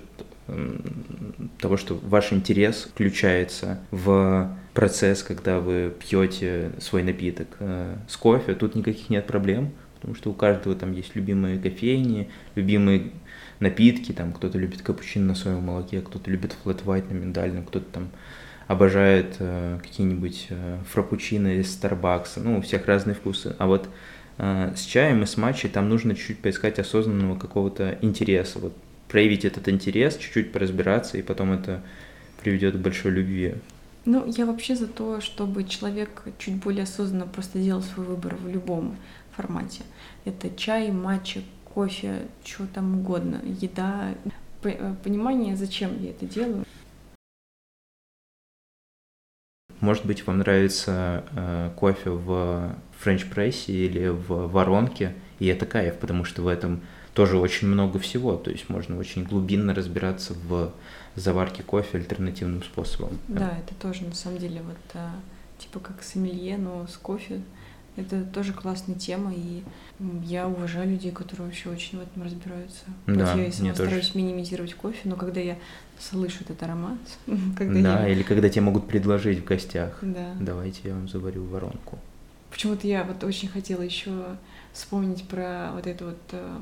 того, 1.58 1.76
что 1.76 1.98
ваш 2.02 2.32
интерес 2.32 2.88
включается 2.90 3.80
в 3.90 4.56
процесс, 4.74 5.22
когда 5.22 5.60
вы 5.60 5.92
пьете 5.98 6.72
свой 6.78 7.02
напиток 7.02 7.48
э, 7.60 7.96
с 8.08 8.16
кофе, 8.16 8.54
тут 8.54 8.74
никаких 8.74 9.10
нет 9.10 9.26
проблем, 9.26 9.72
потому 9.96 10.14
что 10.14 10.30
у 10.30 10.34
каждого 10.34 10.74
там 10.74 10.92
есть 10.92 11.16
любимые 11.16 11.58
кофейни, 11.58 12.30
любимые 12.54 13.10
напитки, 13.60 14.12
там 14.12 14.32
кто-то 14.32 14.56
любит 14.58 14.82
капучино 14.82 15.26
на 15.26 15.34
своем 15.34 15.64
молоке, 15.64 16.00
кто-то 16.00 16.30
любит 16.30 16.54
флэт 16.62 16.82
white 16.84 17.12
на 17.12 17.16
миндальном, 17.16 17.64
кто-то 17.64 17.86
там 17.92 18.08
обожает 18.68 19.36
э, 19.40 19.78
какие-нибудь 19.82 20.46
э, 20.50 20.78
фрапучино 20.88 21.58
из 21.58 21.72
Старбакса, 21.72 22.40
ну, 22.40 22.58
у 22.58 22.60
всех 22.60 22.86
разные 22.86 23.14
вкусы. 23.14 23.56
А 23.58 23.66
вот 23.66 23.88
э, 24.36 24.72
с 24.76 24.82
чаем 24.82 25.22
и 25.22 25.26
с 25.26 25.36
матчей 25.36 25.68
там 25.68 25.88
нужно 25.88 26.14
чуть-чуть 26.14 26.40
поискать 26.40 26.78
осознанного 26.78 27.38
какого-то 27.38 27.98
интереса. 28.02 28.58
Вот 28.58 28.74
проявить 29.08 29.44
этот 29.44 29.68
интерес, 29.68 30.16
чуть-чуть 30.16 30.52
поразбираться, 30.52 31.18
и 31.18 31.22
потом 31.22 31.52
это 31.52 31.82
приведет 32.42 32.76
к 32.76 32.78
большой 32.78 33.12
любви. 33.12 33.54
Ну, 34.04 34.24
я 34.26 34.46
вообще 34.46 34.74
за 34.74 34.86
то, 34.86 35.20
чтобы 35.20 35.64
человек 35.64 36.22
чуть 36.38 36.54
более 36.54 36.84
осознанно 36.84 37.26
просто 37.26 37.58
делал 37.58 37.82
свой 37.82 38.06
выбор 38.06 38.36
в 38.36 38.48
любом 38.48 38.96
формате. 39.36 39.82
Это 40.24 40.50
чай, 40.56 40.90
матча, 40.90 41.40
кофе, 41.64 42.22
что 42.44 42.66
там 42.66 43.00
угодно, 43.00 43.40
еда. 43.44 44.14
Э, 44.62 44.94
понимание, 45.04 45.56
зачем 45.56 46.02
я 46.02 46.10
это 46.10 46.26
делаю. 46.26 46.64
Может 49.80 50.06
быть, 50.06 50.26
вам 50.26 50.38
нравится 50.38 51.24
э, 51.36 51.70
кофе 51.76 52.10
в 52.10 52.74
френч-прессе 52.98 53.72
или 53.72 54.08
в 54.08 54.48
воронке, 54.48 55.14
и 55.38 55.46
это 55.46 55.66
кайф, 55.66 55.98
потому 55.98 56.24
что 56.24 56.42
в 56.42 56.48
этом 56.48 56.80
тоже 57.18 57.36
очень 57.36 57.66
много 57.66 57.98
всего, 57.98 58.36
то 58.36 58.48
есть 58.48 58.68
можно 58.68 58.96
очень 58.96 59.24
глубинно 59.24 59.74
разбираться 59.74 60.34
в 60.34 60.70
заварке 61.16 61.64
кофе 61.64 61.98
альтернативным 61.98 62.62
способом. 62.62 63.18
Да, 63.26 63.58
это 63.58 63.74
тоже 63.74 64.04
на 64.04 64.14
самом 64.14 64.38
деле 64.38 64.62
вот 64.62 64.76
а, 64.94 65.10
типа 65.58 65.80
как 65.80 66.04
сомелье, 66.04 66.56
но 66.58 66.86
с 66.86 66.96
кофе. 66.96 67.40
Это 67.96 68.22
тоже 68.22 68.52
классная 68.52 68.94
тема, 68.94 69.32
и 69.34 69.64
я 70.22 70.46
уважаю 70.46 70.88
людей, 70.88 71.10
которые 71.10 71.46
вообще 71.46 71.70
очень 71.70 71.98
в 71.98 72.02
этом 72.02 72.22
разбираются. 72.22 72.84
Да, 73.08 73.34
вот 73.34 73.44
я 73.44 73.50
сама 73.50 73.74
стараюсь 73.74 74.10
тоже. 74.10 74.18
минимизировать 74.24 74.74
кофе, 74.74 75.00
но 75.02 75.16
когда 75.16 75.40
я 75.40 75.58
слышу 75.98 76.44
этот 76.44 76.62
аромат, 76.62 77.00
когда 77.58 77.82
да, 77.82 78.06
я... 78.06 78.12
или 78.12 78.22
когда 78.22 78.48
тебе 78.48 78.62
могут 78.62 78.86
предложить 78.86 79.40
в 79.40 79.44
гостях, 79.44 79.98
да. 80.02 80.36
давайте 80.38 80.82
я 80.84 80.94
вам 80.94 81.08
заварю 81.08 81.42
воронку. 81.46 81.98
Почему-то 82.48 82.86
я 82.86 83.02
вот 83.02 83.24
очень 83.24 83.48
хотела 83.48 83.82
еще 83.82 84.36
вспомнить 84.72 85.26
про 85.26 85.72
вот 85.74 85.88
эту 85.88 86.04
вот 86.06 86.20
э, 86.30 86.58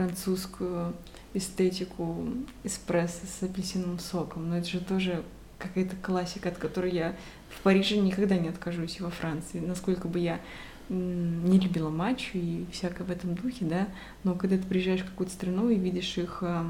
французскую 0.00 0.94
эстетику 1.34 2.26
эспрессо 2.64 3.26
с 3.26 3.42
апельсиновым 3.42 3.98
соком. 3.98 4.48
Но 4.48 4.56
это 4.56 4.66
же 4.66 4.80
тоже 4.80 5.22
какая-то 5.58 5.94
классика, 5.96 6.48
от 6.48 6.56
которой 6.56 6.90
я 6.92 7.14
в 7.50 7.60
Париже 7.60 7.98
никогда 7.98 8.38
не 8.38 8.48
откажусь, 8.48 8.98
и 8.98 9.02
во 9.02 9.10
Франции. 9.10 9.60
Насколько 9.60 10.08
бы 10.08 10.18
я 10.18 10.40
не 10.88 11.60
любила 11.60 11.90
матчу 11.90 12.38
и 12.38 12.64
всякое 12.72 13.04
в 13.04 13.10
этом 13.10 13.34
духе, 13.34 13.66
да, 13.66 13.88
но 14.24 14.34
когда 14.34 14.56
ты 14.56 14.62
приезжаешь 14.62 15.02
в 15.02 15.10
какую-то 15.10 15.32
страну 15.32 15.68
и 15.68 15.76
видишь 15.76 16.16
их 16.16 16.38
э, 16.40 16.64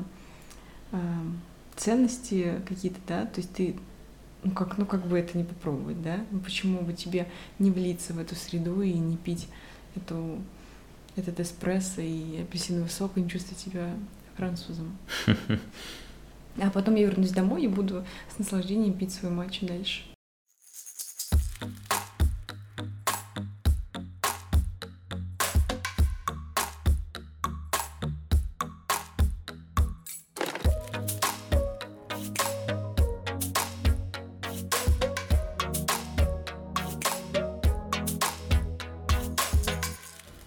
э, 0.92 0.98
ценности 1.76 2.60
какие-то, 2.66 2.98
да, 3.06 3.24
то 3.26 3.40
есть 3.40 3.52
ты 3.54 3.76
ну 4.42 4.50
как, 4.50 4.76
ну 4.76 4.86
как 4.86 5.06
бы 5.06 5.18
это 5.18 5.38
не 5.38 5.44
попробовать, 5.44 6.02
да? 6.02 6.18
Ну 6.32 6.40
почему 6.40 6.82
бы 6.82 6.92
тебе 6.92 7.28
не 7.58 7.70
влиться 7.70 8.12
в 8.12 8.18
эту 8.18 8.34
среду 8.34 8.82
и 8.82 8.92
не 8.92 9.16
пить 9.16 9.48
эту 9.94 10.38
этот 11.20 11.40
эспрессо 11.40 12.00
и 12.00 12.42
апельсиновый 12.42 12.90
сок 12.90 13.16
и 13.16 13.20
не 13.20 13.28
чувствовать 13.28 13.60
себя 13.60 13.90
французом. 14.36 14.96
А 16.58 16.68
потом 16.68 16.96
я 16.96 17.06
вернусь 17.06 17.30
домой 17.30 17.62
и 17.62 17.68
буду 17.68 18.04
с 18.34 18.38
наслаждением 18.38 18.92
пить 18.94 19.14
свой 19.14 19.30
матч 19.30 19.60
дальше. 19.60 20.02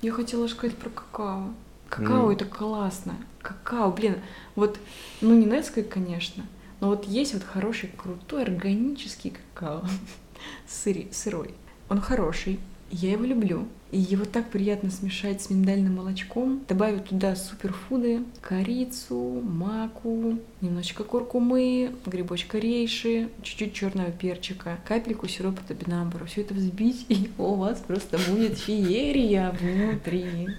Я 0.03 0.11
хотела 0.11 0.47
сказать 0.47 0.75
про 0.75 0.89
какао. 0.89 1.53
Какао 1.87 2.29
mm. 2.29 2.33
это 2.33 2.43
классно. 2.43 3.15
Какао, 3.41 3.89
блин, 3.89 4.17
вот, 4.53 4.77
ну 5.21 5.33
не 5.33 5.45
Несквик, 5.45 5.87
конечно, 5.87 6.45
но 6.81 6.89
вот 6.89 7.05
есть 7.05 7.33
вот 7.33 7.43
хороший, 7.43 7.89
крутой, 7.95 8.43
органический 8.43 9.31
какао, 9.31 9.85
Сыри, 10.67 11.07
сырой. 11.13 11.53
Он 11.87 12.01
хороший, 12.01 12.59
я 12.93 13.11
его 13.11 13.25
люблю. 13.25 13.67
И 13.91 13.99
его 13.99 14.25
так 14.25 14.49
приятно 14.49 14.89
смешать 14.89 15.41
с 15.41 15.49
миндальным 15.51 15.97
молочком, 15.97 16.63
добавить 16.67 17.05
туда 17.05 17.35
суперфуды, 17.35 18.23
корицу, 18.41 19.39
маку, 19.43 20.39
немножечко 20.61 21.03
куркумы, 21.03 21.93
грибочка 22.05 22.57
рейши, 22.57 23.29
чуть-чуть 23.43 23.73
черного 23.73 24.09
перчика, 24.09 24.79
капельку 24.87 25.27
сиропа 25.27 25.61
топинамбура. 25.67 26.25
Все 26.25 26.41
это 26.41 26.55
взбить, 26.55 27.05
и 27.09 27.29
у 27.37 27.53
вас 27.53 27.83
просто 27.85 28.17
будет 28.29 28.57
феерия 28.57 29.51
внутри. 29.51 30.49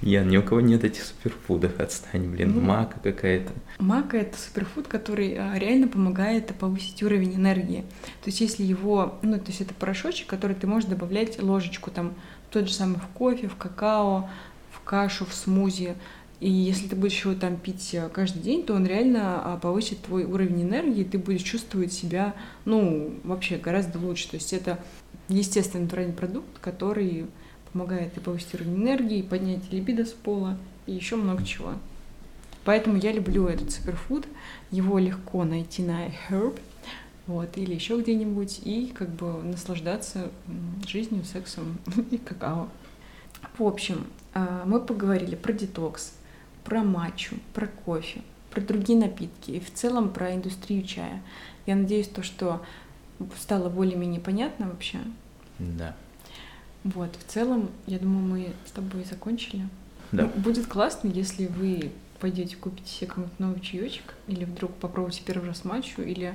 Я 0.00 0.22
ни 0.22 0.36
у 0.36 0.42
кого 0.42 0.60
нет 0.60 0.84
этих 0.84 1.02
суперфудов, 1.02 1.80
отстань, 1.80 2.28
блин, 2.28 2.52
ну, 2.54 2.60
мака 2.60 3.00
какая-то. 3.02 3.52
Мака— 3.78 4.16
это 4.18 4.38
суперфуд, 4.38 4.86
который 4.86 5.34
а, 5.36 5.58
реально 5.58 5.88
помогает 5.88 6.54
повысить 6.54 7.02
уровень 7.02 7.34
энергии. 7.34 7.80
То 8.22 8.26
есть 8.26 8.40
если 8.40 8.62
его, 8.62 9.18
ну, 9.22 9.38
то 9.38 9.48
есть 9.48 9.60
это 9.60 9.74
порошочек, 9.74 10.28
который 10.28 10.54
ты 10.54 10.68
можешь 10.68 10.88
добавлять 10.88 11.42
ложечку 11.42 11.90
там 11.90 12.14
тот 12.50 12.68
же 12.68 12.74
самый 12.74 12.98
в 12.98 13.06
кофе, 13.08 13.48
в 13.48 13.56
какао, 13.56 14.30
в 14.70 14.80
кашу, 14.84 15.26
в 15.26 15.34
смузи. 15.34 15.94
И 16.38 16.48
если 16.48 16.86
ты 16.86 16.94
будешь 16.94 17.24
его 17.24 17.34
там 17.34 17.56
пить 17.56 17.90
э, 17.94 18.08
каждый 18.12 18.40
день, 18.40 18.64
то 18.64 18.74
он 18.74 18.86
реально 18.86 19.42
а, 19.42 19.56
повысит 19.56 20.02
твой 20.02 20.24
уровень 20.24 20.62
энергии, 20.62 21.00
и 21.00 21.04
ты 21.04 21.18
будешь 21.18 21.42
чувствовать 21.42 21.92
себя, 21.92 22.34
ну, 22.64 23.14
вообще 23.24 23.56
гораздо 23.56 23.98
лучше. 23.98 24.30
То 24.30 24.36
есть 24.36 24.52
это 24.52 24.78
естественный 25.28 25.84
натуральный 25.84 26.14
продукт, 26.14 26.58
который 26.60 27.26
помогает 27.72 28.16
и 28.16 28.20
повысить 28.20 28.54
уровень 28.54 28.76
энергии, 28.76 29.18
и 29.18 29.22
поднять 29.22 29.72
либидо 29.72 30.04
с 30.04 30.12
пола, 30.12 30.56
и 30.86 30.92
еще 30.92 31.16
много 31.16 31.44
чего. 31.44 31.74
Поэтому 32.64 32.98
я 32.98 33.12
люблю 33.12 33.46
этот 33.46 33.70
суперфуд. 33.70 34.26
Его 34.70 34.98
легко 34.98 35.44
найти 35.44 35.82
на 35.82 36.08
Herb, 36.28 36.58
вот, 37.26 37.56
или 37.56 37.74
еще 37.74 38.00
где-нибудь, 38.00 38.60
и 38.64 38.92
как 38.94 39.08
бы 39.08 39.42
наслаждаться 39.42 40.30
жизнью, 40.86 41.24
сексом 41.24 41.78
и 42.10 42.18
какао. 42.18 42.68
В 43.56 43.62
общем, 43.62 44.06
а, 44.34 44.64
мы 44.66 44.80
поговорили 44.80 45.34
про 45.34 45.52
детокс, 45.52 46.12
про 46.64 46.82
матчу, 46.82 47.36
про 47.54 47.66
кофе, 47.66 48.22
про 48.50 48.60
другие 48.60 48.98
напитки 48.98 49.52
и 49.52 49.60
в 49.60 49.72
целом 49.72 50.10
про 50.10 50.34
индустрию 50.34 50.82
чая. 50.84 51.22
Я 51.66 51.76
надеюсь, 51.76 52.08
то, 52.08 52.22
что 52.22 52.62
стало 53.38 53.68
более-менее 53.68 54.20
понятно 54.20 54.68
вообще. 54.68 54.98
Да. 55.58 55.96
Вот, 56.84 57.10
в 57.16 57.30
целом, 57.30 57.70
я 57.86 57.98
думаю, 57.98 58.24
мы 58.24 58.52
с 58.66 58.70
тобой 58.70 59.04
закончили. 59.04 59.68
Да. 60.12 60.24
Ну, 60.34 60.40
будет 60.40 60.66
классно, 60.66 61.08
если 61.08 61.46
вы 61.46 61.92
пойдете 62.20 62.56
купите 62.56 62.90
себе 62.90 63.08
какой-нибудь 63.08 63.38
новый 63.38 63.60
чаечек, 63.60 64.14
или 64.26 64.44
вдруг 64.44 64.72
попробуйте 64.74 65.22
первый 65.24 65.48
раз 65.48 65.64
матчу, 65.64 66.02
или 66.02 66.34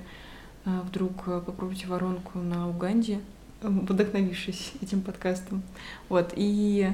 а, 0.65 0.81
вдруг 0.81 1.27
а, 1.27 1.41
попробуйте 1.41 1.87
воронку 1.87 2.39
на 2.39 2.69
Уганде, 2.69 3.19
вдохновившись 3.61 4.73
этим 4.81 5.01
подкастом. 5.01 5.63
Вот, 6.09 6.33
и 6.35 6.91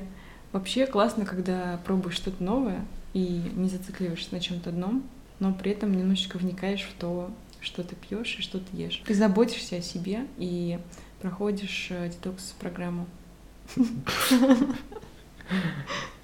вообще 0.52 0.86
классно, 0.88 1.26
когда 1.26 1.80
пробуешь 1.86 2.16
что-то 2.16 2.44
новое 2.44 2.86
и 3.14 3.42
не 3.56 3.70
зацикливаешься 3.70 4.34
на 4.34 4.40
чем-то 4.40 4.70
одном, 4.70 5.04
но 5.40 5.54
при 5.54 5.72
этом 5.72 5.92
немножечко 5.92 6.38
вникаешь 6.38 6.84
в 6.84 7.00
то, 7.00 7.32
что 7.60 7.84
ты 7.84 7.96
пьешь 7.96 8.38
и 8.40 8.42
что 8.42 8.60
ты 8.60 8.78
ешь. 8.78 9.02
Ты 9.06 9.14
заботишься 9.14 9.78
о 9.78 9.82
себе 9.82 10.28
и 10.38 10.80
проходишь 11.22 11.88
э, 11.90 12.10
детокс-программу. 12.10 13.06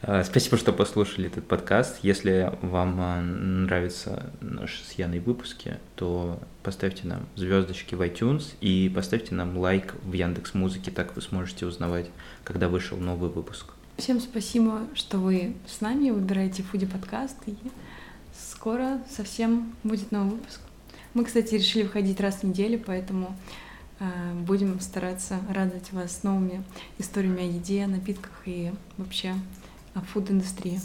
Э, 0.07 0.23
спасибо, 0.23 0.57
что 0.57 0.71
послушали 0.71 1.27
этот 1.27 1.47
подкаст. 1.47 1.97
Если 2.03 2.53
вам 2.61 3.01
э, 3.01 3.21
нравятся 3.21 4.31
наши 4.39 4.83
с 4.83 4.91
Яной 4.93 5.19
выпуски, 5.19 5.77
то 5.95 6.39
поставьте 6.61 7.07
нам 7.07 7.25
звездочки 7.35 7.95
в 7.95 8.01
iTunes 8.01 8.53
и 8.61 8.91
поставьте 8.93 9.33
нам 9.33 9.57
лайк 9.57 9.95
в 10.03 10.13
Яндекс 10.13 10.53
Музыке, 10.53 10.91
так 10.91 11.15
вы 11.15 11.23
сможете 11.23 11.65
узнавать, 11.65 12.11
когда 12.43 12.69
вышел 12.69 12.97
новый 12.97 13.31
выпуск. 13.31 13.73
Всем 13.97 14.19
спасибо, 14.19 14.81
что 14.93 15.17
вы 15.17 15.55
с 15.67 15.81
нами, 15.81 16.11
выбираете 16.11 16.61
Фуди 16.61 16.85
подкаст, 16.85 17.37
и 17.47 17.55
скоро 18.51 18.99
совсем 19.09 19.73
будет 19.83 20.11
новый 20.11 20.31
выпуск. 20.31 20.59
Мы, 21.15 21.25
кстати, 21.25 21.55
решили 21.55 21.83
выходить 21.83 22.19
раз 22.19 22.41
в 22.41 22.43
неделю, 22.43 22.79
поэтому 22.85 23.35
будем 24.41 24.79
стараться 24.79 25.39
радовать 25.49 25.91
вас 25.93 26.23
новыми 26.23 26.63
историями 26.97 27.41
о 27.41 27.45
еде, 27.45 27.87
напитках 27.87 28.31
и 28.45 28.71
вообще 28.97 29.35
о 29.93 30.01
фуд-индустрии. 30.01 30.79